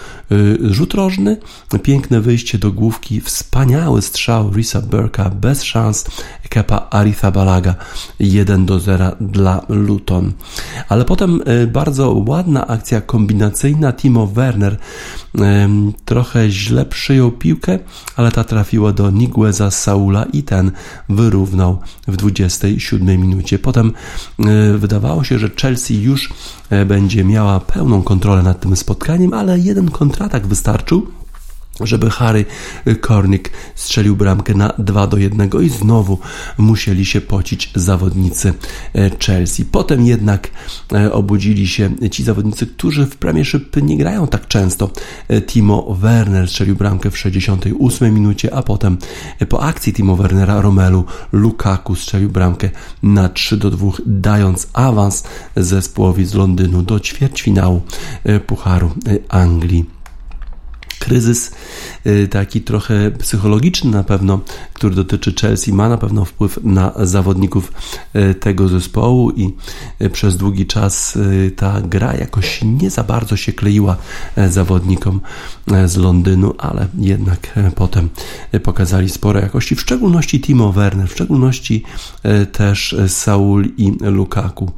[0.61, 1.37] rzut rożny,
[1.83, 6.05] piękne wyjście do główki, wspaniały strzał Risa Burka bez szans.
[6.49, 7.75] Kepa Arithabalaga
[8.19, 10.31] 1 do 0 dla Luton.
[10.89, 13.93] Ale potem bardzo ładna akcja kombinacyjna.
[13.93, 14.77] Timo Werner
[16.05, 17.79] trochę źle przyjął piłkę,
[18.15, 20.71] ale ta trafiła do Nigueza Saula i ten
[21.09, 23.59] wyrównał w 27 minucie.
[23.59, 23.93] Potem
[24.77, 26.33] wydawało się, że Chelsea już
[26.85, 31.07] będzie miała pełną kontrolę nad tym spotkaniem, ale jeden kontratak wystarczył
[31.83, 32.45] żeby Harry
[33.01, 36.19] Kornik strzelił bramkę na 2 do 1 i znowu
[36.57, 38.53] musieli się pocić zawodnicy
[38.95, 39.65] e, Chelsea.
[39.65, 40.49] Potem jednak
[40.93, 44.89] e, obudzili się ci zawodnicy, którzy w Premiership nie grają tak często.
[45.27, 48.97] E, Timo Werner strzelił bramkę w 68 minucie, a potem
[49.49, 52.69] po akcji Timo Wernera Romelu Lukaku strzelił bramkę
[53.03, 55.23] na 3 do 2, dając awans
[55.55, 57.81] zespołowi z Londynu do ćwierćfinału
[58.47, 58.91] Pucharu
[59.29, 60.00] Anglii
[61.01, 61.51] kryzys
[62.05, 64.39] y, taki trochę psychologiczny na pewno,
[64.73, 67.71] który dotyczy Chelsea, ma na pewno wpływ na zawodników
[68.15, 69.53] y, tego zespołu i
[70.01, 71.17] y, przez długi czas
[71.55, 73.97] ta gra jakoś nie za bardzo się kleiła
[74.49, 75.21] zawodnikom
[75.85, 78.09] z Londynu, ale jednak potem
[78.63, 81.83] pokazali spore jakości, w szczególności Timo Werner, w szczególności
[82.51, 84.71] też Saul i Lukaku.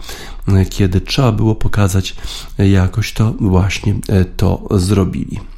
[0.69, 2.15] Kiedy trzeba było pokazać
[2.57, 3.95] jakoś, to właśnie
[4.37, 5.52] to zrobili.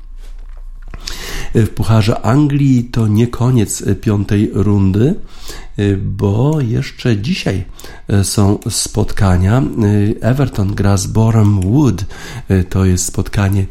[1.56, 5.16] W Pucharze Anglii to nie koniec piątej rundy.
[5.80, 7.66] Y, bo jeszcze dzisiaj
[8.14, 9.64] y, są spotkania.
[9.84, 12.06] Y, Everton gra z Boreham Wood.
[12.70, 13.66] To jest spotkanie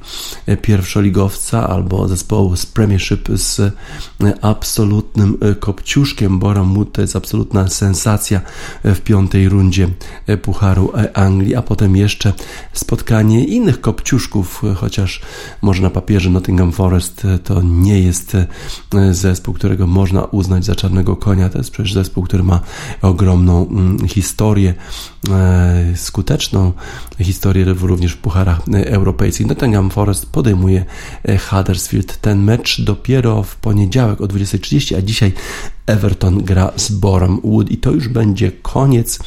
[0.63, 3.75] pierwszoligowca albo zespołu z Premiership z
[4.43, 6.39] absolutnym kopciuszkiem.
[6.39, 8.41] Boreham Wood to jest absolutna sensacja
[8.85, 9.89] w piątej rundzie
[10.43, 12.33] Pucharu Anglii, a potem jeszcze
[12.73, 15.21] spotkanie innych kopciuszków, chociaż
[15.63, 18.37] może na papierze Nottingham Forest to nie jest
[19.11, 21.49] zespół, którego można uznać za czarnego konia.
[21.49, 22.61] To jest przecież zespół, który ma
[23.03, 24.75] ogromną mm, historię,
[25.31, 26.73] e, skuteczną
[27.21, 29.47] historię również w pucharach e, europejskich.
[29.47, 30.85] Nottingham Forest podejmuje
[31.23, 32.21] e, Huddersfield.
[32.21, 35.33] Ten mecz dopiero w poniedziałek o 20.30, a dzisiaj
[35.87, 39.19] Everton gra z Boreham Wood i to już będzie koniec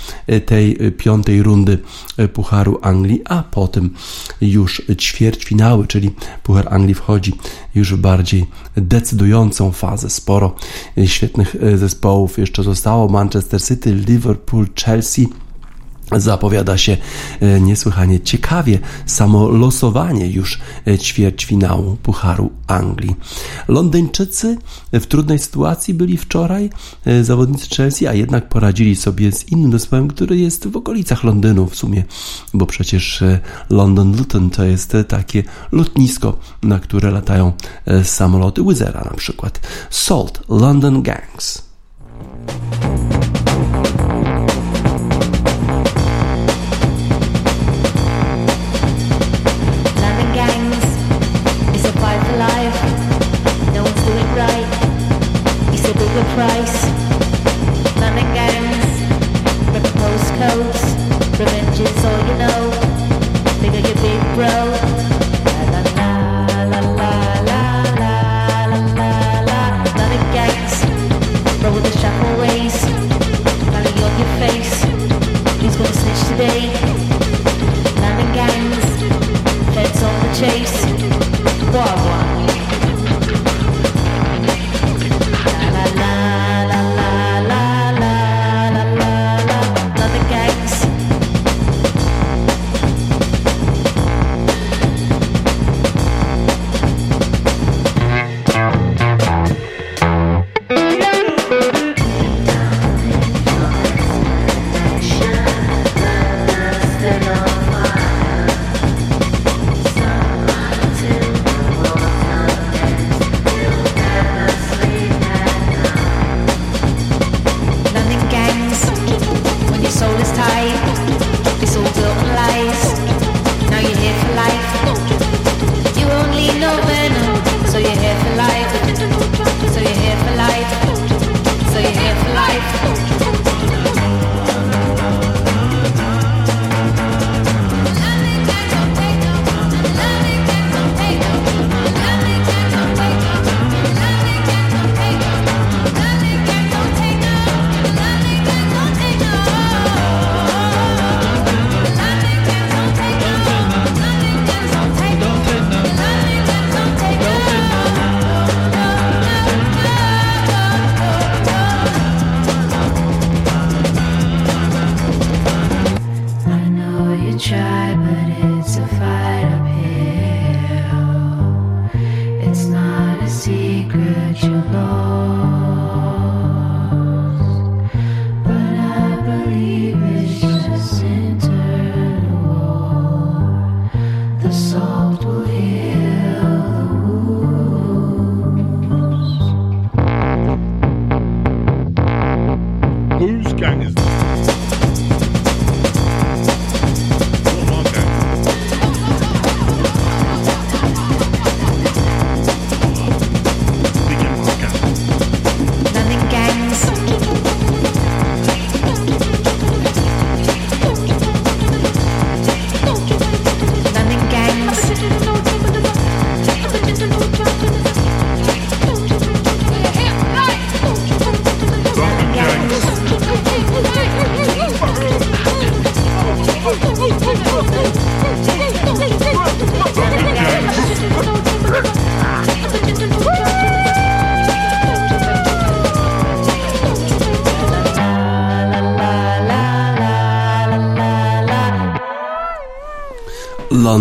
[0.46, 1.78] tej piątej rundy
[2.34, 3.89] Pucharu Anglii, a potem
[4.41, 6.12] już ćwierćfinały, czyli
[6.43, 7.34] Puchar Anglii wchodzi
[7.76, 8.46] już w bardziej
[8.78, 10.10] decydującą fazę.
[10.10, 10.56] Sporo
[11.06, 13.08] świetnych zespołów jeszcze zostało.
[13.08, 15.28] Manchester City, Liverpool, Chelsea
[16.12, 16.98] zapowiada się
[17.39, 23.15] e, niesłychanie ciekawie samo losowanie już e, ćwierćfinału Pucharu Anglii.
[23.67, 24.58] Londyńczycy
[24.93, 26.70] w trudnej sytuacji byli wczoraj
[27.06, 31.67] e, zawodnicy Chelsea, a jednak poradzili sobie z innym zespołem, który jest w okolicach Londynu
[31.67, 32.04] w sumie,
[32.54, 33.24] bo przecież
[33.70, 37.54] London Luton to jest takie lotnisko, na które latają
[38.04, 39.60] samoloty Wizera na przykład.
[39.89, 41.67] Salt London Gangs.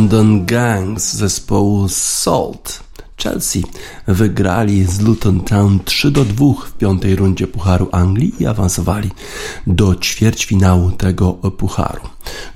[0.07, 2.81] London Gangs zespołu Salt.
[3.23, 3.63] Chelsea
[4.07, 9.11] wygrali z Luton Town 3 do 2 w piątej rundzie Pucharu Anglii i awansowali
[9.67, 12.01] do ćwierćfinału tego pucharu.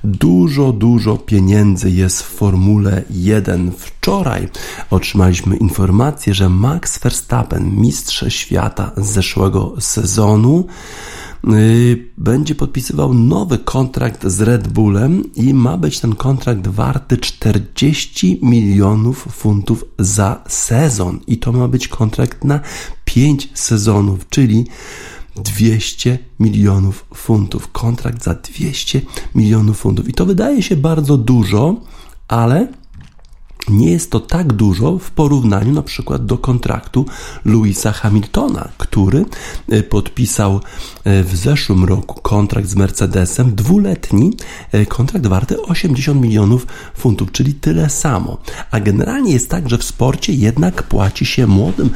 [0.03, 3.71] Dużo, dużo pieniędzy jest w Formule 1.
[3.77, 4.49] Wczoraj
[4.89, 10.65] otrzymaliśmy informację, że Max Verstappen, mistrz świata z zeszłego sezonu,
[12.17, 19.27] będzie podpisywał nowy kontrakt z Red Bullem i ma być ten kontrakt warty 40 milionów
[19.31, 21.19] funtów za sezon.
[21.27, 22.59] I to ma być kontrakt na
[23.05, 24.67] 5 sezonów, czyli
[25.35, 27.71] 200 milionów funtów.
[27.71, 29.01] Kontrakt za 200
[29.35, 30.09] milionów funtów.
[30.09, 31.81] I to wydaje się bardzo dużo,
[32.27, 32.67] ale
[33.69, 37.05] nie jest to tak dużo w porównaniu na przykład do kontraktu
[37.45, 39.25] Louisa Hamiltona, który
[39.69, 40.59] e, podpisał
[41.03, 44.33] e, w zeszłym roku kontrakt z Mercedesem, dwuletni
[44.71, 48.37] e, kontrakt warty 80 milionów funtów, czyli tyle samo.
[48.71, 51.89] A generalnie jest tak, że w sporcie jednak płaci się młodym,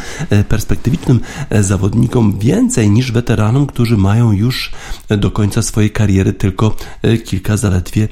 [0.49, 1.19] perspektywicznym
[1.61, 4.71] zawodnikom więcej niż weteranom, którzy mają już
[5.09, 6.75] do końca swojej kariery tylko
[7.25, 8.07] kilka zaledwie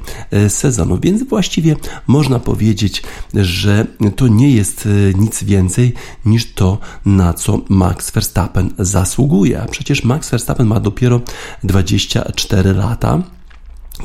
[0.48, 1.00] sezonów.
[1.00, 3.02] Więc właściwie można powiedzieć,
[3.44, 9.62] że to nie jest e, nic więcej niż to, na co Max Verstappen zasługuje.
[9.62, 11.20] A przecież Max Verstappen ma dopiero
[11.64, 13.22] 24 lata.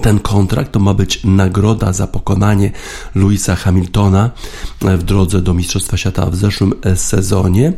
[0.02, 2.72] Ten kontrakt to ma być nagroda za pokonanie
[3.16, 4.32] Louisa Hamiltona
[4.82, 7.74] w drodze do Mistrzostwa Świata w zeszłym sezonie.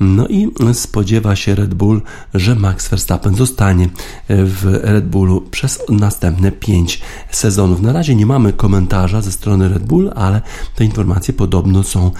[0.00, 2.02] No i spodziewa się Red Bull,
[2.34, 3.88] że Max Verstappen zostanie
[4.28, 7.00] w Red Bullu przez następne 5
[7.30, 7.80] sezonów.
[7.80, 10.42] Na razie nie mamy komentarza ze strony Red Bull, ale
[10.74, 12.10] te informacje podobno są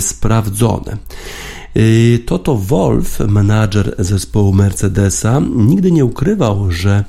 [0.00, 0.96] sprawdzone.
[1.76, 7.04] Y, Toto Wolf, menadżer zespołu Mercedesa, nigdy nie ukrywał, że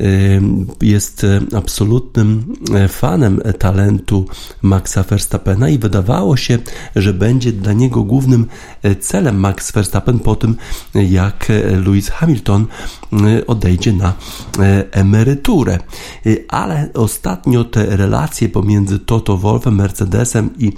[0.00, 0.40] y,
[0.80, 2.54] jest absolutnym
[2.88, 4.26] fanem talentu
[4.62, 6.58] Maxa Verstappena i wydawało się,
[6.96, 8.46] że będzie dla niego głównym
[9.00, 10.56] celem Max Verstappen po tym,
[10.94, 11.48] jak
[11.86, 12.66] Lewis Hamilton
[13.12, 14.14] y, odejdzie na
[14.90, 15.78] emeryturę.
[16.48, 20.72] Ale ostatnio te relacje pomiędzy Toto Wolfem, Mercedesem i,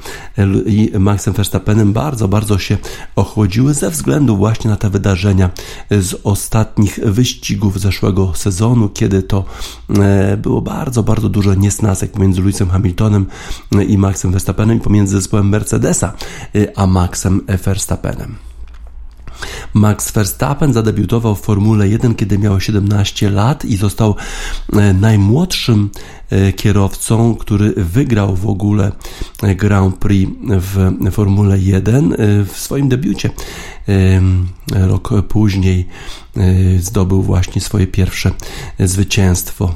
[0.66, 2.76] i Maxem Verstappenem bardzo, bardzo się
[3.22, 5.50] ochłodziły ze względu właśnie na te wydarzenia
[5.90, 9.44] z ostatnich wyścigów zeszłego sezonu, kiedy to
[9.98, 13.26] e, było bardzo, bardzo dużo niesnasek pomiędzy Lewisem Hamiltonem
[13.88, 16.12] i Maxem Verstappenem i pomiędzy zespołem Mercedesa
[16.54, 18.36] e, a Maxem Verstappenem.
[19.74, 24.14] Max Verstappen zadebiutował w Formule 1, kiedy miał 17 lat i został
[24.72, 25.90] e, najmłodszym
[26.21, 26.21] E,
[26.56, 28.92] kierowcą, który wygrał w ogóle
[29.56, 33.30] Grand Prix w Formule 1 e, w swoim debiucie.
[33.88, 34.20] E,
[34.86, 35.88] rok później
[36.78, 38.30] zdobył właśnie swoje pierwsze
[38.80, 39.74] zwycięstwo.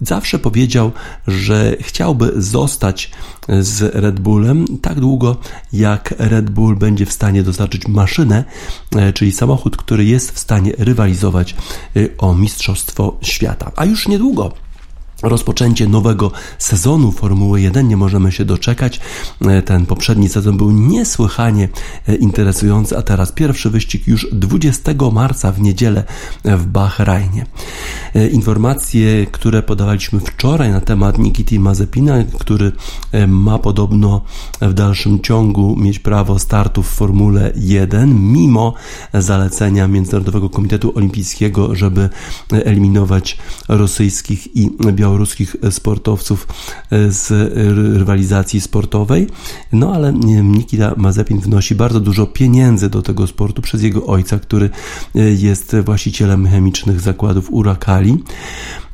[0.00, 0.92] Zawsze powiedział,
[1.26, 3.10] że chciałby zostać
[3.60, 5.36] z Red Bullem tak długo,
[5.72, 8.44] jak Red Bull będzie w stanie dostarczyć maszynę,
[9.14, 11.56] czyli samochód, który jest w stanie rywalizować
[12.18, 13.72] o Mistrzostwo Świata.
[13.76, 14.52] A już niedługo
[15.22, 19.00] rozpoczęcie nowego sezonu Formuły 1 nie możemy się doczekać.
[19.40, 21.68] E, ten poprzedni sezon był niesłychanie
[22.08, 26.04] e, interesujący, a teraz pierwszy wyścig już 20 marca w niedzielę
[26.44, 27.46] w Bahrajnie.
[28.14, 32.72] E, informacje, które podawaliśmy wczoraj na temat Nikity Mazepina, który
[33.28, 34.20] ma podobno
[34.60, 38.74] w dalszym ciągu mieć prawo startu w Formule 1, mimo
[39.14, 42.08] zalecenia Międzynarodowego Komitetu Olimpijskiego, żeby
[42.50, 43.38] eliminować
[43.68, 46.46] rosyjskich i białoruskich białoruskich sportowców
[46.90, 47.30] e, z
[47.98, 49.26] rywalizacji sportowej.
[49.72, 54.70] No ale Nikita Mazepin wnosi bardzo dużo pieniędzy do tego sportu przez jego ojca, który
[55.14, 58.22] e, jest właścicielem chemicznych zakładów Urakali.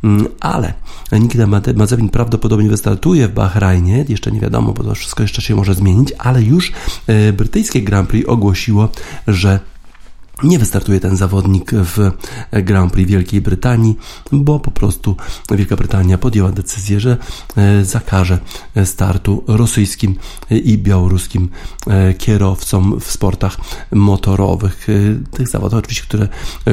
[0.05, 0.75] Mm, ale
[1.13, 1.47] Nikita
[1.77, 6.13] Mazepin prawdopodobnie wystartuje w Bahrajnie, jeszcze nie wiadomo, bo to wszystko jeszcze się może zmienić,
[6.19, 6.73] ale już
[7.07, 8.89] e, brytyjskie Grand Prix ogłosiło,
[9.27, 9.61] że
[10.43, 12.11] nie wystartuje ten zawodnik w
[12.53, 13.99] Grand Prix Wielkiej Brytanii,
[14.33, 15.17] bo po prostu
[15.51, 17.17] Wielka Brytania podjęła decyzję, że
[17.57, 18.39] e, zakaże
[18.85, 20.15] startu rosyjskim
[20.51, 21.49] i białoruskim
[21.87, 23.57] e, kierowcom w sportach
[23.93, 24.87] motorowych.
[24.89, 24.93] E,
[25.37, 26.29] tych zawodów oczywiście, które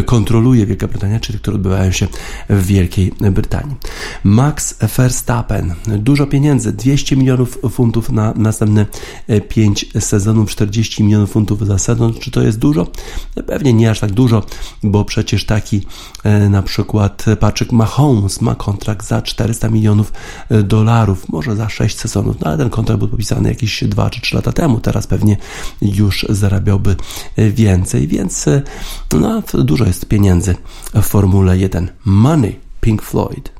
[0.05, 2.07] kontroluje Wielka Brytania, czyli które odbywają się
[2.49, 3.75] w Wielkiej Brytanii.
[4.23, 5.73] Max Verstappen.
[5.87, 8.85] Dużo pieniędzy, 200 milionów funtów na następne
[9.49, 12.13] 5 sezonów, 40 milionów funtów za sezon.
[12.13, 12.87] Czy to jest dużo?
[13.55, 14.43] Pewnie nie aż tak dużo,
[14.83, 15.81] bo przecież taki
[16.23, 20.13] e, na przykład Patrick Mahomes ma kontrakt za 400 milionów
[20.49, 24.21] e, dolarów, może za 6 sezonów, no ale ten kontrakt był podpisany jakieś 2 czy
[24.21, 25.37] 3 lata temu, teraz pewnie
[25.81, 26.95] już zarabiałby
[27.35, 28.45] e, więcej, więc
[29.13, 30.55] no, dużo jest pieniędzy
[30.93, 31.89] w Formule 1.
[32.05, 33.54] Money, Pink Floyd.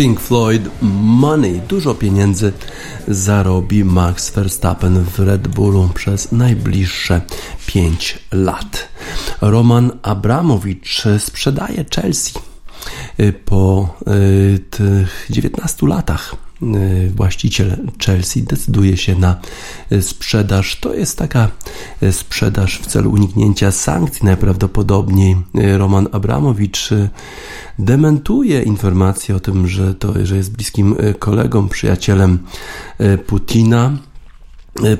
[0.00, 0.68] Pink Floyd
[1.02, 1.60] Money.
[1.68, 2.52] Dużo pieniędzy
[3.08, 7.20] zarobi Max Verstappen w Red Bullu przez najbliższe
[7.66, 8.88] 5 lat.
[9.40, 12.34] Roman Abramowicz sprzedaje Chelsea
[13.44, 16.49] po y, tych 19 latach y,
[17.16, 19.40] właściciel Chelsea decyduje się na
[19.92, 20.76] y, sprzedaż.
[20.76, 21.48] To jest taka
[22.10, 24.24] sprzedaż w celu uniknięcia sankcji.
[24.24, 26.90] Najprawdopodobniej Roman Abramowicz
[27.78, 32.38] dementuje informację o tym, że to że jest bliskim kolegą, przyjacielem
[33.26, 34.09] Putina.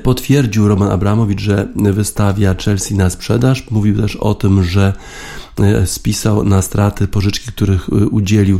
[0.03, 3.71] Potwierdził Roman Abramowicz, że wystawia Chelsea na sprzedaż.
[3.71, 4.93] Mówił też o tym, że
[5.59, 8.59] E, spisał na straty pożyczki, których e, udzielił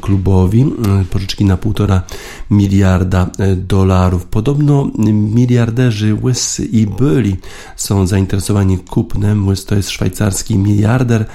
[0.00, 2.02] klubowi, e, pożyczki na półtora
[2.50, 4.24] miliarda dolarów.
[4.24, 7.36] Podobno miliarderzy Łysy i Byli
[7.76, 9.48] są zainteresowani kupnem.
[9.48, 11.26] Łys to jest szwajcarski miliarder,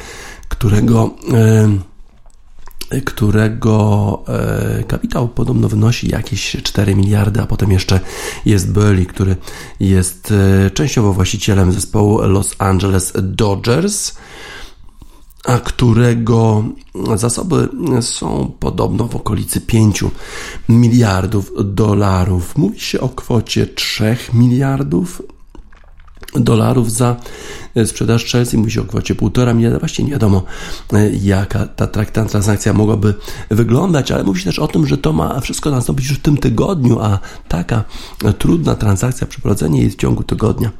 [0.49, 1.15] którego
[3.01, 4.23] którego
[4.87, 7.99] kapitał podobno wynosi jakieś 4 miliardy, a potem jeszcze
[8.45, 9.35] jest Burley, który
[9.79, 10.33] jest
[10.73, 14.13] częściowo właścicielem zespołu Los Angeles Dodgers
[15.45, 16.63] a którego
[17.15, 17.69] zasoby
[18.01, 20.03] są podobno w okolicy 5
[20.69, 22.57] miliardów dolarów.
[22.57, 25.21] Mówi się o kwocie 3 miliardów
[26.35, 27.15] dolarów za
[27.75, 30.43] e, sprzedaż Chelsea, mówi się o kwocie 1,5 miliarda, właściwie nie wiadomo
[30.93, 33.13] e, jaka ta, ta transakcja mogłaby
[33.49, 36.37] wyglądać, ale mówi się też o tym, że to ma wszystko nastąpić już w tym
[36.37, 37.83] tygodniu, a taka
[38.37, 40.71] trudna transakcja, przeprowadzenie jej w ciągu tygodnia.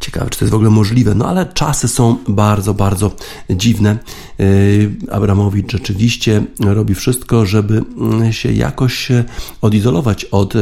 [0.00, 3.10] Ciekawe, czy to jest w ogóle możliwe, no ale czasy są bardzo, bardzo
[3.50, 3.98] dziwne.
[4.40, 4.44] E,
[5.14, 9.08] Abramowicz rzeczywiście robi wszystko, żeby mm, się jakoś
[9.60, 10.54] odizolować od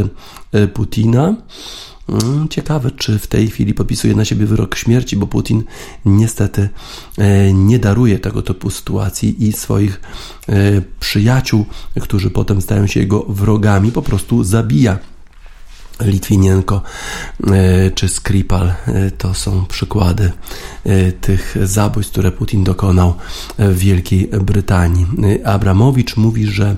[0.75, 1.35] Putina.
[2.11, 5.63] Mm, ciekawe, czy w tej chwili podpisuje na siebie wyrok śmierci, bo Putin
[6.05, 6.69] niestety
[7.19, 10.01] e, nie daruje tego typu sytuacji i swoich
[10.49, 10.53] e,
[11.01, 11.67] przyjaciół,
[12.01, 14.99] którzy potem stają się jego wrogami, po prostu zabija.
[16.01, 16.83] Litwinienko
[17.47, 18.73] e, czy Skripal
[19.19, 20.33] to są przykłady
[21.21, 23.15] tych zabójstw, które Putin dokonał
[23.59, 25.07] w Wielkiej Brytanii.
[25.45, 26.77] Abramowicz mówi, że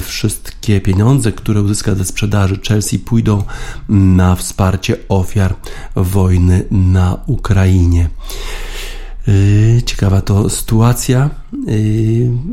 [0.00, 3.42] wszystkie pieniądze, które uzyska ze sprzedaży Chelsea pójdą
[3.88, 5.54] na wsparcie ofiar
[5.96, 8.08] wojny na Ukrainie.
[9.86, 11.30] Ciekawa to sytuacja,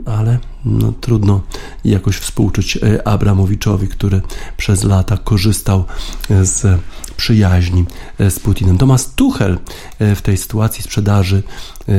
[0.05, 1.41] ale no, trudno
[1.85, 4.21] jakoś współczuć Abramowiczowi, który
[4.57, 5.83] przez lata korzystał
[6.29, 6.81] z
[7.19, 7.85] przyjaźni
[8.19, 8.77] e, z Putinem.
[8.77, 9.59] Tomasz Tuchel
[9.99, 11.43] e, w tej sytuacji sprzedaży
[11.89, 11.93] e,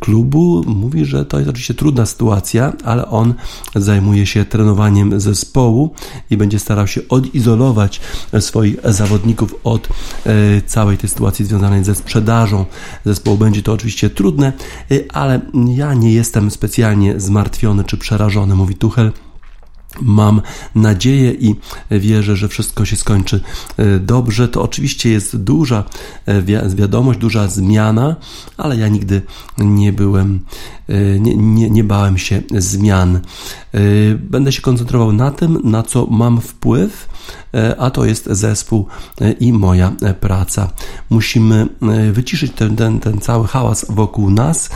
[0.00, 3.34] klubu mówi, że to jest oczywiście trudna sytuacja, ale on
[3.74, 5.94] zajmuje się trenowaniem zespołu
[6.30, 8.00] i będzie starał się odizolować
[8.40, 9.88] swoich zawodników od
[10.66, 12.64] całej tej sytuacji związanej ze sprzedażą
[13.04, 13.36] zespołu.
[13.36, 14.52] Będzie to oczywiście trudne,
[15.12, 15.40] ale
[15.74, 17.53] ja nie jestem specjalnie zmartwiony
[17.84, 19.12] czy przerażony, mówi Tuchel.
[20.00, 20.42] Mam
[20.74, 21.54] nadzieję i
[21.90, 23.40] wierzę, że wszystko się skończy
[23.76, 24.48] e, dobrze.
[24.48, 25.84] To oczywiście jest duża
[26.26, 26.42] e,
[26.74, 28.16] wiadomość, duża zmiana,
[28.56, 29.22] ale ja nigdy
[29.58, 30.40] nie byłem,
[30.88, 33.20] e, nie, nie, nie bałem się zmian.
[34.18, 37.08] Będę się koncentrował na tym, na co mam wpływ
[37.78, 38.86] a to jest zespół
[39.40, 40.70] i moja praca.
[41.10, 41.68] Musimy
[42.12, 44.70] wyciszyć ten, ten, ten cały hałas wokół nas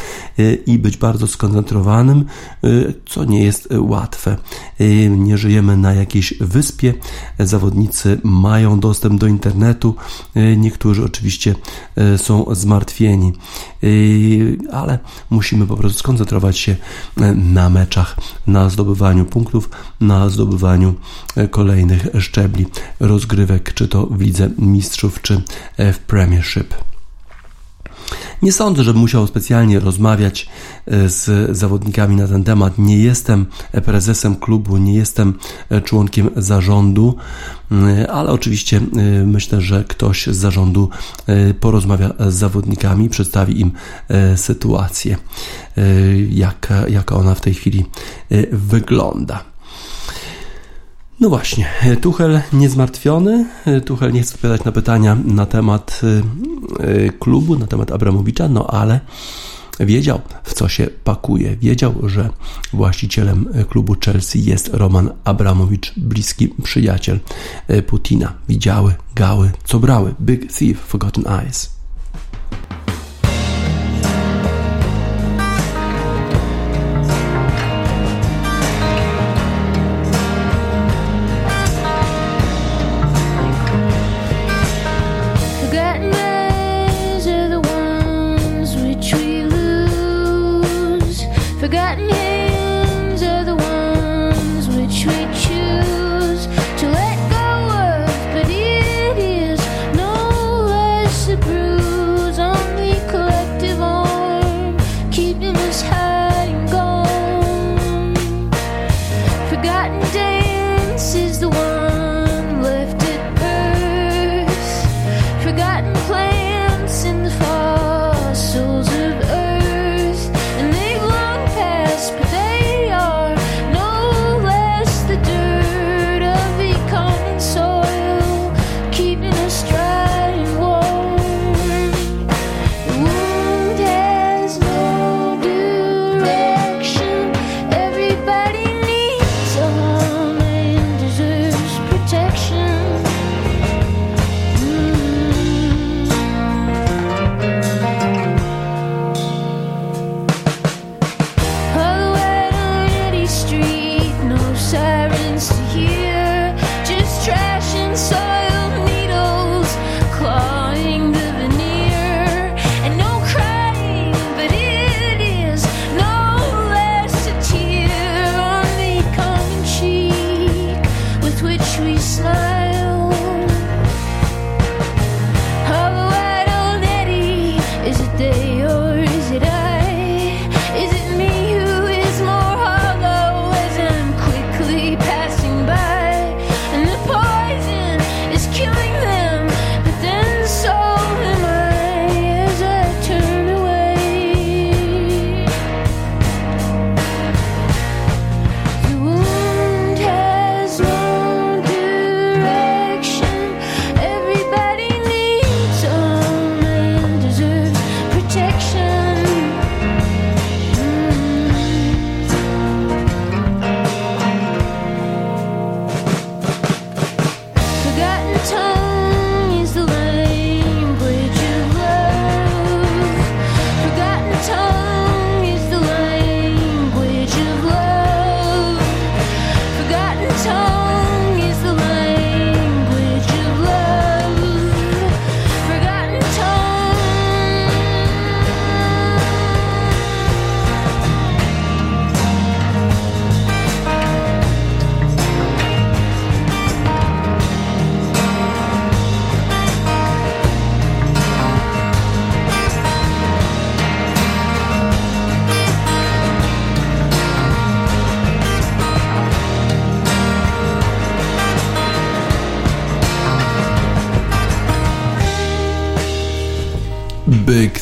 [0.66, 2.24] i być bardzo skoncentrowanym,
[3.06, 4.36] co nie jest łatwe.
[5.16, 6.94] Nie żyjemy na jakiejś wyspie,
[7.38, 9.94] zawodnicy mają dostęp do internetu,
[10.56, 11.54] niektórzy oczywiście
[12.16, 13.32] są zmartwieni,
[14.72, 14.98] ale
[15.30, 16.76] musimy po prostu skoncentrować się
[17.34, 20.94] na meczach, na zdobywaniu punktów, na zdobywaniu
[21.50, 22.66] kolejnych szczebli
[23.00, 25.42] rozgrywek, czy to w Lidze Mistrzów, czy
[25.78, 26.74] w Premiership.
[28.42, 30.48] Nie sądzę, żebym musiał specjalnie rozmawiać
[30.86, 32.78] e, z zawodnikami na ten temat.
[32.78, 33.46] Nie jestem
[33.84, 35.34] prezesem klubu, nie jestem
[35.70, 37.16] e, członkiem zarządu,
[37.72, 38.80] e, ale oczywiście
[39.26, 40.88] myślę, że ktoś z zarządu
[41.60, 43.72] porozmawia z zawodnikami, przedstawi im
[44.36, 45.16] sytuację,
[46.30, 47.84] jak, jak ona w tej chwili
[48.52, 49.44] wygląda.
[51.20, 51.66] No właśnie,
[52.00, 53.46] Tuchel niezmartwiony,
[53.84, 56.22] Tuchel nie chce odpowiadać na pytania na temat y,
[56.84, 59.00] y, klubu, na temat Abramowicza, no ale
[59.80, 61.56] wiedział w co się pakuje.
[61.56, 62.30] Wiedział, że
[62.72, 67.20] właścicielem klubu Chelsea jest Roman Abramowicz, bliski przyjaciel
[67.70, 68.34] y, Putina.
[68.48, 70.14] Widziały, gały, co brały.
[70.20, 71.77] Big Thief, Forgotten Eyes.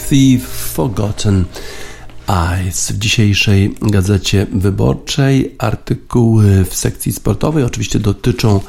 [0.08, 1.44] Thief Forgotten
[2.28, 2.90] Eyes.
[2.90, 8.60] W dzisiejszej gazecie wyborczej artykuły w sekcji sportowej oczywiście dotyczą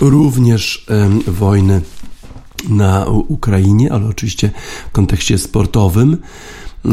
[0.00, 0.86] również
[1.26, 1.80] wojny
[2.68, 4.50] na Ukrainie, ale oczywiście
[4.88, 6.16] w kontekście sportowym.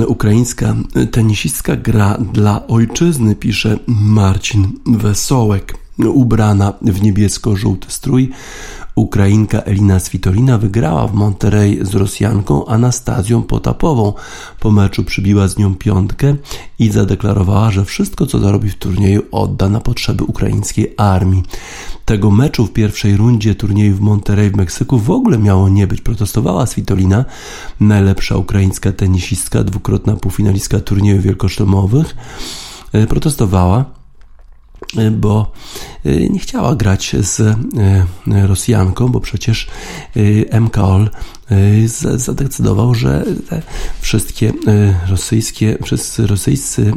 [0.08, 0.76] Ukraińska
[1.12, 5.78] tenisistka gra dla ojczyzny, pisze Marcin Wesołek.
[6.00, 8.32] Ubrana w niebiesko-żółty strój,
[8.96, 14.14] Ukrainka Elina Svitolina wygrała w Monterey z Rosjanką Anastazją Potapową.
[14.60, 16.36] Po meczu przybiła z nią piątkę
[16.80, 21.44] i zadeklarowała, że wszystko co zarobi w turnieju odda na potrzeby ukraińskiej armii.
[22.06, 26.02] Tego meczu w pierwszej rundzie turnieju w Monterey w Meksyku w ogóle miało nie być.
[26.02, 27.26] Protestowała Svitolina,
[27.80, 32.16] najlepsza ukraińska tenisistka, dwukrotna półfinalistka turniejów wielkoszlemowych.
[32.94, 33.86] E, Protestowała
[35.12, 35.52] bo
[36.06, 37.56] y, nie chciała grać z y,
[38.48, 39.68] Rosjanką, bo przecież
[40.18, 41.10] y, MKOL
[42.16, 43.62] zadecydował, że te
[44.02, 44.54] wszystkie y,
[45.10, 46.94] rosyjskie, wszyscy rosyjscy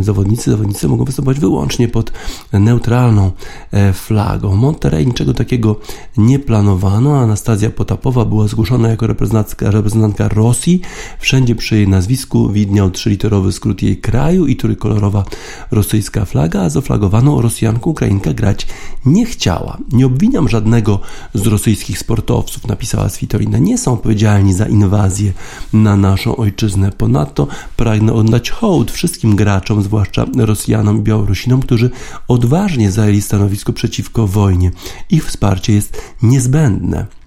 [0.00, 2.12] y, zawodnicy, zawodnicy mogą występować wyłącznie pod
[2.52, 3.30] neutralną
[3.70, 4.56] e, flagą.
[4.56, 5.76] Monterey niczego takiego
[6.16, 7.18] nie planowano.
[7.18, 10.80] Anastazja Potapowa była zgłoszona jako reprezentantka, reprezentantka Rosji.
[11.18, 15.24] Wszędzie przy jej nazwisku widniał trzyliterowy skrót jej kraju i trójkolorowa
[15.70, 18.66] rosyjska flaga, a z oflagowaną Rosjanką Ukrainka grać
[19.06, 19.78] nie chciała.
[19.92, 21.00] Nie obwiniam żadnego
[21.34, 23.58] z rosyjskich sportowców, napisała Svitolina.
[23.58, 25.32] Nie są odpowiedzialni za inwazję
[25.72, 26.90] na naszą ojczyznę.
[26.92, 31.90] Ponadto pragnę oddać hołd wszystkim graczom, zwłaszcza Rosjanom i Białorusinom, którzy
[32.28, 34.70] odważnie zajęli stanowisko przeciwko wojnie.
[35.10, 37.21] Ich wsparcie jest niezbędne.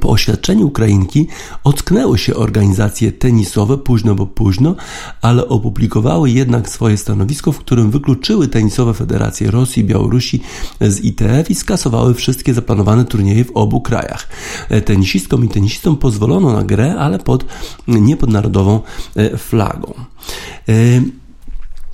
[0.00, 1.26] Po oświadczeniu Ukrainki
[1.64, 4.76] ocknęły się organizacje tenisowe późno, bo późno,
[5.22, 10.40] ale opublikowały jednak swoje stanowisko, w którym wykluczyły tenisowe federacje Rosji i Białorusi
[10.80, 14.28] z ITF i skasowały wszystkie zaplanowane turnieje w obu krajach.
[14.68, 17.44] E, Tenisistkom i tenisistom pozwolono na grę, ale pod
[17.88, 18.80] nie pod narodową
[19.16, 19.94] e, flagą.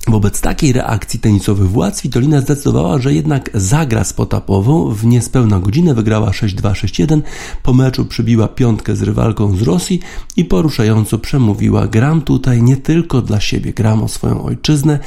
[0.07, 4.93] Wobec takiej reakcji tenisowych władz Witolina zdecydowała, że jednak zagra z Potapową.
[4.93, 7.21] W niespełna godzinę wygrała 6-2, 6-1.
[7.63, 9.99] Po meczu przybiła piątkę z rywalką z Rosji
[10.35, 14.99] i poruszająco przemówiła: Gram tutaj nie tylko dla siebie, gram o swoją ojczyznę,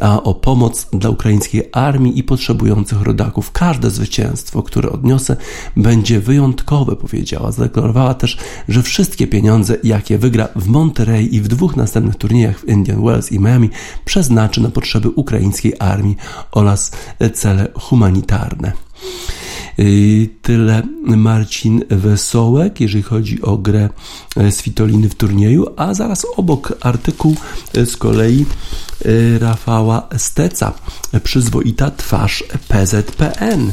[0.00, 3.52] a o pomoc dla ukraińskiej armii i potrzebujących rodaków.
[3.52, 5.36] Każde zwycięstwo, które odniosę,
[5.76, 7.52] będzie wyjątkowe, powiedziała.
[7.52, 8.38] Zadeklarowała też,
[8.68, 13.32] że wszystkie pieniądze, jakie wygra w Monterey i w dwóch następnych turniejach w Indian Wells
[13.32, 13.70] i Miami,
[14.04, 16.16] przeznaczy na potrzeby ukraińskiej armii
[16.52, 16.90] oraz
[17.34, 18.72] cele humanitarne.
[19.78, 23.88] Yy, Tyle Marcin Wesołek, jeżeli chodzi o grę
[24.36, 27.36] e, Svitoliny w turnieju, a zaraz obok artykuł
[27.74, 28.46] e, z kolei
[29.04, 30.72] e, Rafała Steca,
[31.24, 33.72] przyzwoita twarz PZPN.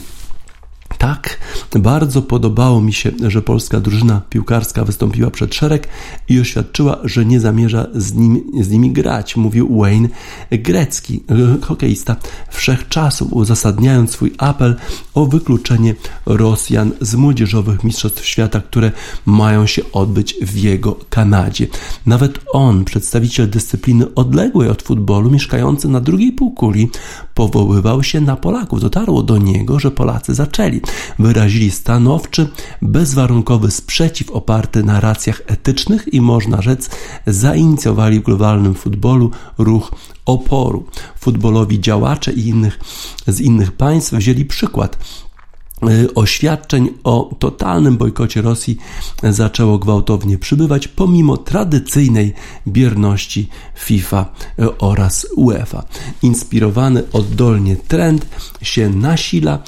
[1.03, 1.39] Tak,
[1.79, 5.87] Bardzo podobało mi się, że polska drużyna piłkarska wystąpiła przed szereg
[6.29, 10.09] i oświadczyła, że nie zamierza z, nim, z nimi grać, mówił Wayne
[10.51, 11.23] Grecki,
[11.61, 12.15] hokeista
[12.49, 14.75] wszechczasów, uzasadniając swój apel
[15.13, 15.95] o wykluczenie
[16.25, 18.91] Rosjan z młodzieżowych mistrzostw świata, które
[19.25, 21.67] mają się odbyć w jego Kanadzie.
[22.05, 26.89] Nawet on, przedstawiciel dyscypliny odległej od futbolu, mieszkający na drugiej półkuli,
[27.33, 28.81] powoływał się na Polaków.
[28.81, 30.81] Dotarło do niego, że Polacy zaczęli.
[31.19, 32.49] Wyrazili stanowczy,
[32.81, 36.89] bezwarunkowy sprzeciw oparty na racjach etycznych i można rzec
[37.27, 39.91] zainicjowali w globalnym futbolu ruch
[40.25, 40.85] oporu.
[41.19, 42.79] Futbolowi działacze i innych,
[43.27, 44.97] z innych państw wzięli przykład
[46.15, 48.77] oświadczeń o totalnym bojkocie Rosji
[49.23, 52.33] zaczęło gwałtownie przybywać, pomimo tradycyjnej
[52.67, 54.25] bierności FIFA
[54.59, 55.83] y, oraz UEFA.
[56.21, 58.25] Inspirowany oddolnie trend
[58.61, 59.59] się nasila.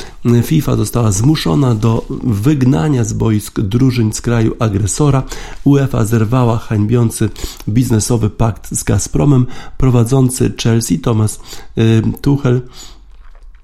[0.43, 5.23] FIFA została zmuszona do wygnania z boisk drużyn z kraju agresora.
[5.63, 7.29] UEFA zerwała hańbiący
[7.69, 9.45] biznesowy pakt z Gazpromem.
[9.77, 11.39] Prowadzący Chelsea Thomas
[11.77, 12.61] y, Tuchel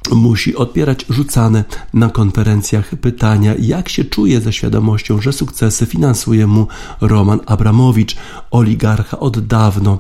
[0.10, 6.68] musi odpierać rzucane na konferencjach pytania, jak się czuje ze świadomością, że sukcesy finansuje mu
[7.02, 8.16] Roman Abramowicz,
[8.52, 10.00] oligarcha od dawno,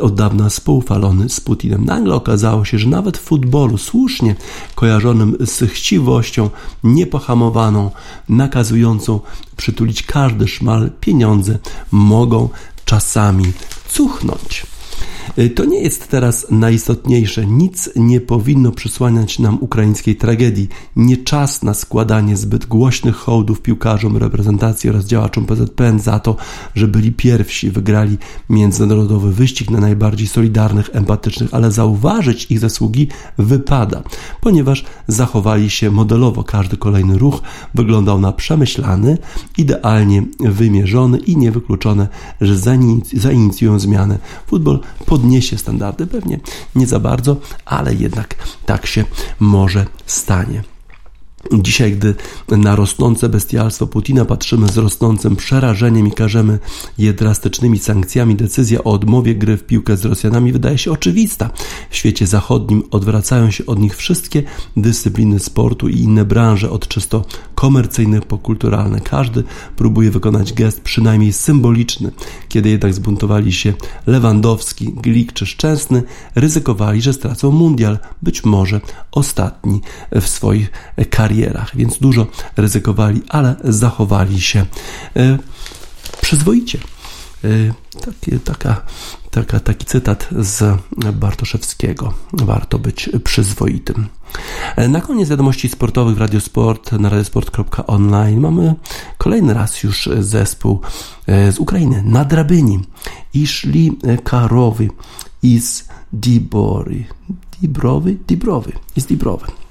[0.00, 1.84] od dawna współfalony z Putinem.
[1.84, 4.36] Nagle okazało się, że nawet w futbolu słusznie
[4.74, 6.50] kojarzonym z chciwością
[6.84, 7.90] niepohamowaną,
[8.28, 9.20] nakazującą
[9.56, 11.58] przytulić każdy szmal, pieniądze
[11.90, 12.48] mogą
[12.84, 13.52] czasami
[13.88, 14.77] cuchnąć.
[15.38, 17.46] Y, to nie jest teraz najistotniejsze.
[17.46, 20.68] Nic nie powinno przysłaniać nam ukraińskiej tragedii.
[20.96, 26.36] Nie czas na składanie zbyt głośnych hołdów piłkarzom reprezentacji oraz działaczom PZPN za to,
[26.74, 28.18] że byli pierwsi, wygrali
[28.50, 33.08] międzynarodowy wyścig na najbardziej solidarnych, empatycznych, ale zauważyć ich zasługi
[33.38, 34.02] wypada,
[34.40, 36.44] ponieważ zachowali się modelowo.
[36.44, 37.42] Każdy kolejny ruch
[37.74, 39.18] wyglądał na przemyślany,
[39.58, 42.08] idealnie wymierzony i niewykluczone,
[42.40, 42.56] że
[43.12, 44.18] zainicjują zmianę.
[44.46, 44.80] Futbol
[45.18, 46.40] podniesie standardy, pewnie
[46.74, 48.34] nie za bardzo, ale jednak
[48.66, 49.04] tak się
[49.40, 50.62] może stanie.
[51.52, 52.14] Dzisiaj, gdy
[52.48, 56.58] na rosnące bestialstwo Putina patrzymy z rosnącym przerażeniem i karzemy
[56.98, 61.50] je drastycznymi sankcjami, decyzja o odmowie gry w piłkę z Rosjanami wydaje się oczywista.
[61.90, 64.42] W świecie zachodnim odwracają się od nich wszystkie
[64.76, 67.24] dyscypliny sportu i inne branże, od czysto
[67.54, 69.00] komercyjnych po kulturalne.
[69.00, 69.44] Każdy
[69.76, 72.10] próbuje wykonać gest przynajmniej symboliczny.
[72.48, 73.74] Kiedy jednak zbuntowali się
[74.06, 76.02] Lewandowski, Glik czy Szczęsny,
[76.34, 78.80] ryzykowali, że stracą mundial, być może
[79.12, 79.80] ostatni
[80.20, 80.70] w swoich
[81.10, 82.26] karierach karierach, więc dużo
[82.56, 84.66] ryzykowali, ale zachowali się
[85.16, 85.38] e,
[86.20, 86.78] przyzwoicie.
[87.44, 87.48] E,
[88.00, 88.82] taki, taka,
[89.30, 90.80] taka, taki cytat z
[91.14, 92.14] Bartoszewskiego.
[92.32, 94.06] Warto być przyzwoitym.
[94.76, 98.74] E, na koniec wiadomości sportowych w Radiosport na radiosport.online mamy
[99.18, 100.80] kolejny raz już zespół
[101.26, 102.80] z Ukrainy, na drabyni.
[103.34, 104.88] I szli Karowy
[105.42, 107.04] iz Dibory.
[107.60, 108.16] Dibrowy?
[108.28, 108.72] Dibrowy.
[108.96, 109.67] Iz Dibrowy.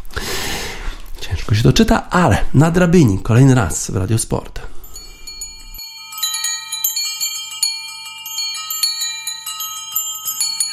[1.28, 4.62] Ciężko się to czyta, ale na drabinie kolejny raz w Radiosport.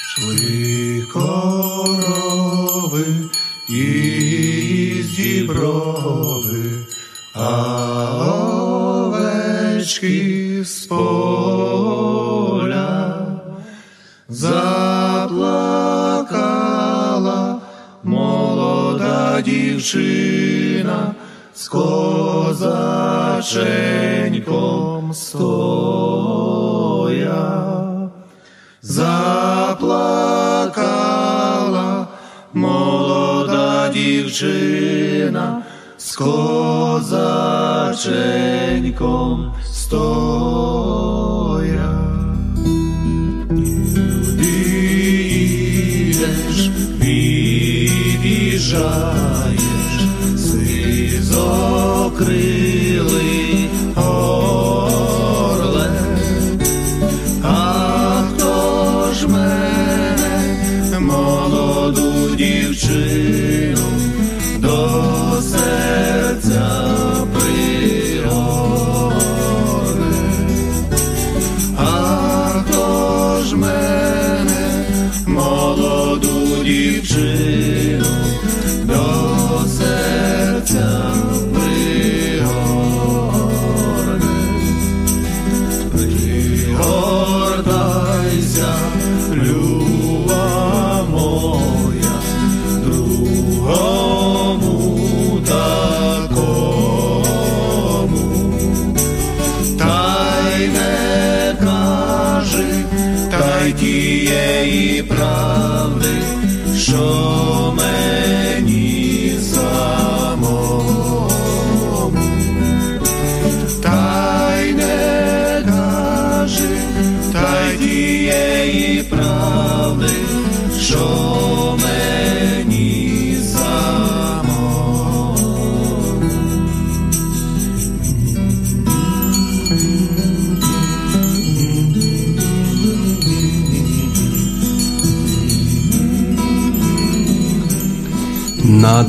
[0.09, 3.05] Szły korowy
[3.69, 6.85] i z Dibrowy,
[7.35, 7.49] a
[9.07, 12.15] oweczki z pola
[14.29, 15.74] zaplakała
[19.45, 21.15] дівчина
[21.55, 22.75] з козаченьком
[25.15, 26.95] стоя,
[28.83, 29.67] заплакала
[32.53, 35.63] молода дівчина
[35.99, 37.15] з козаченьком
[39.73, 41.34] стоя.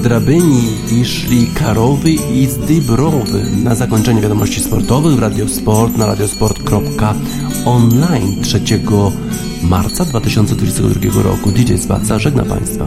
[0.06, 3.46] Drabyni i szli karowy i zdybrowy.
[3.64, 8.62] Na zakończenie wiadomości sportowych w Radiosport na radiosport.online 3
[9.62, 11.52] marca 2022 roku.
[11.52, 12.86] DJ Spaca żegna Państwa.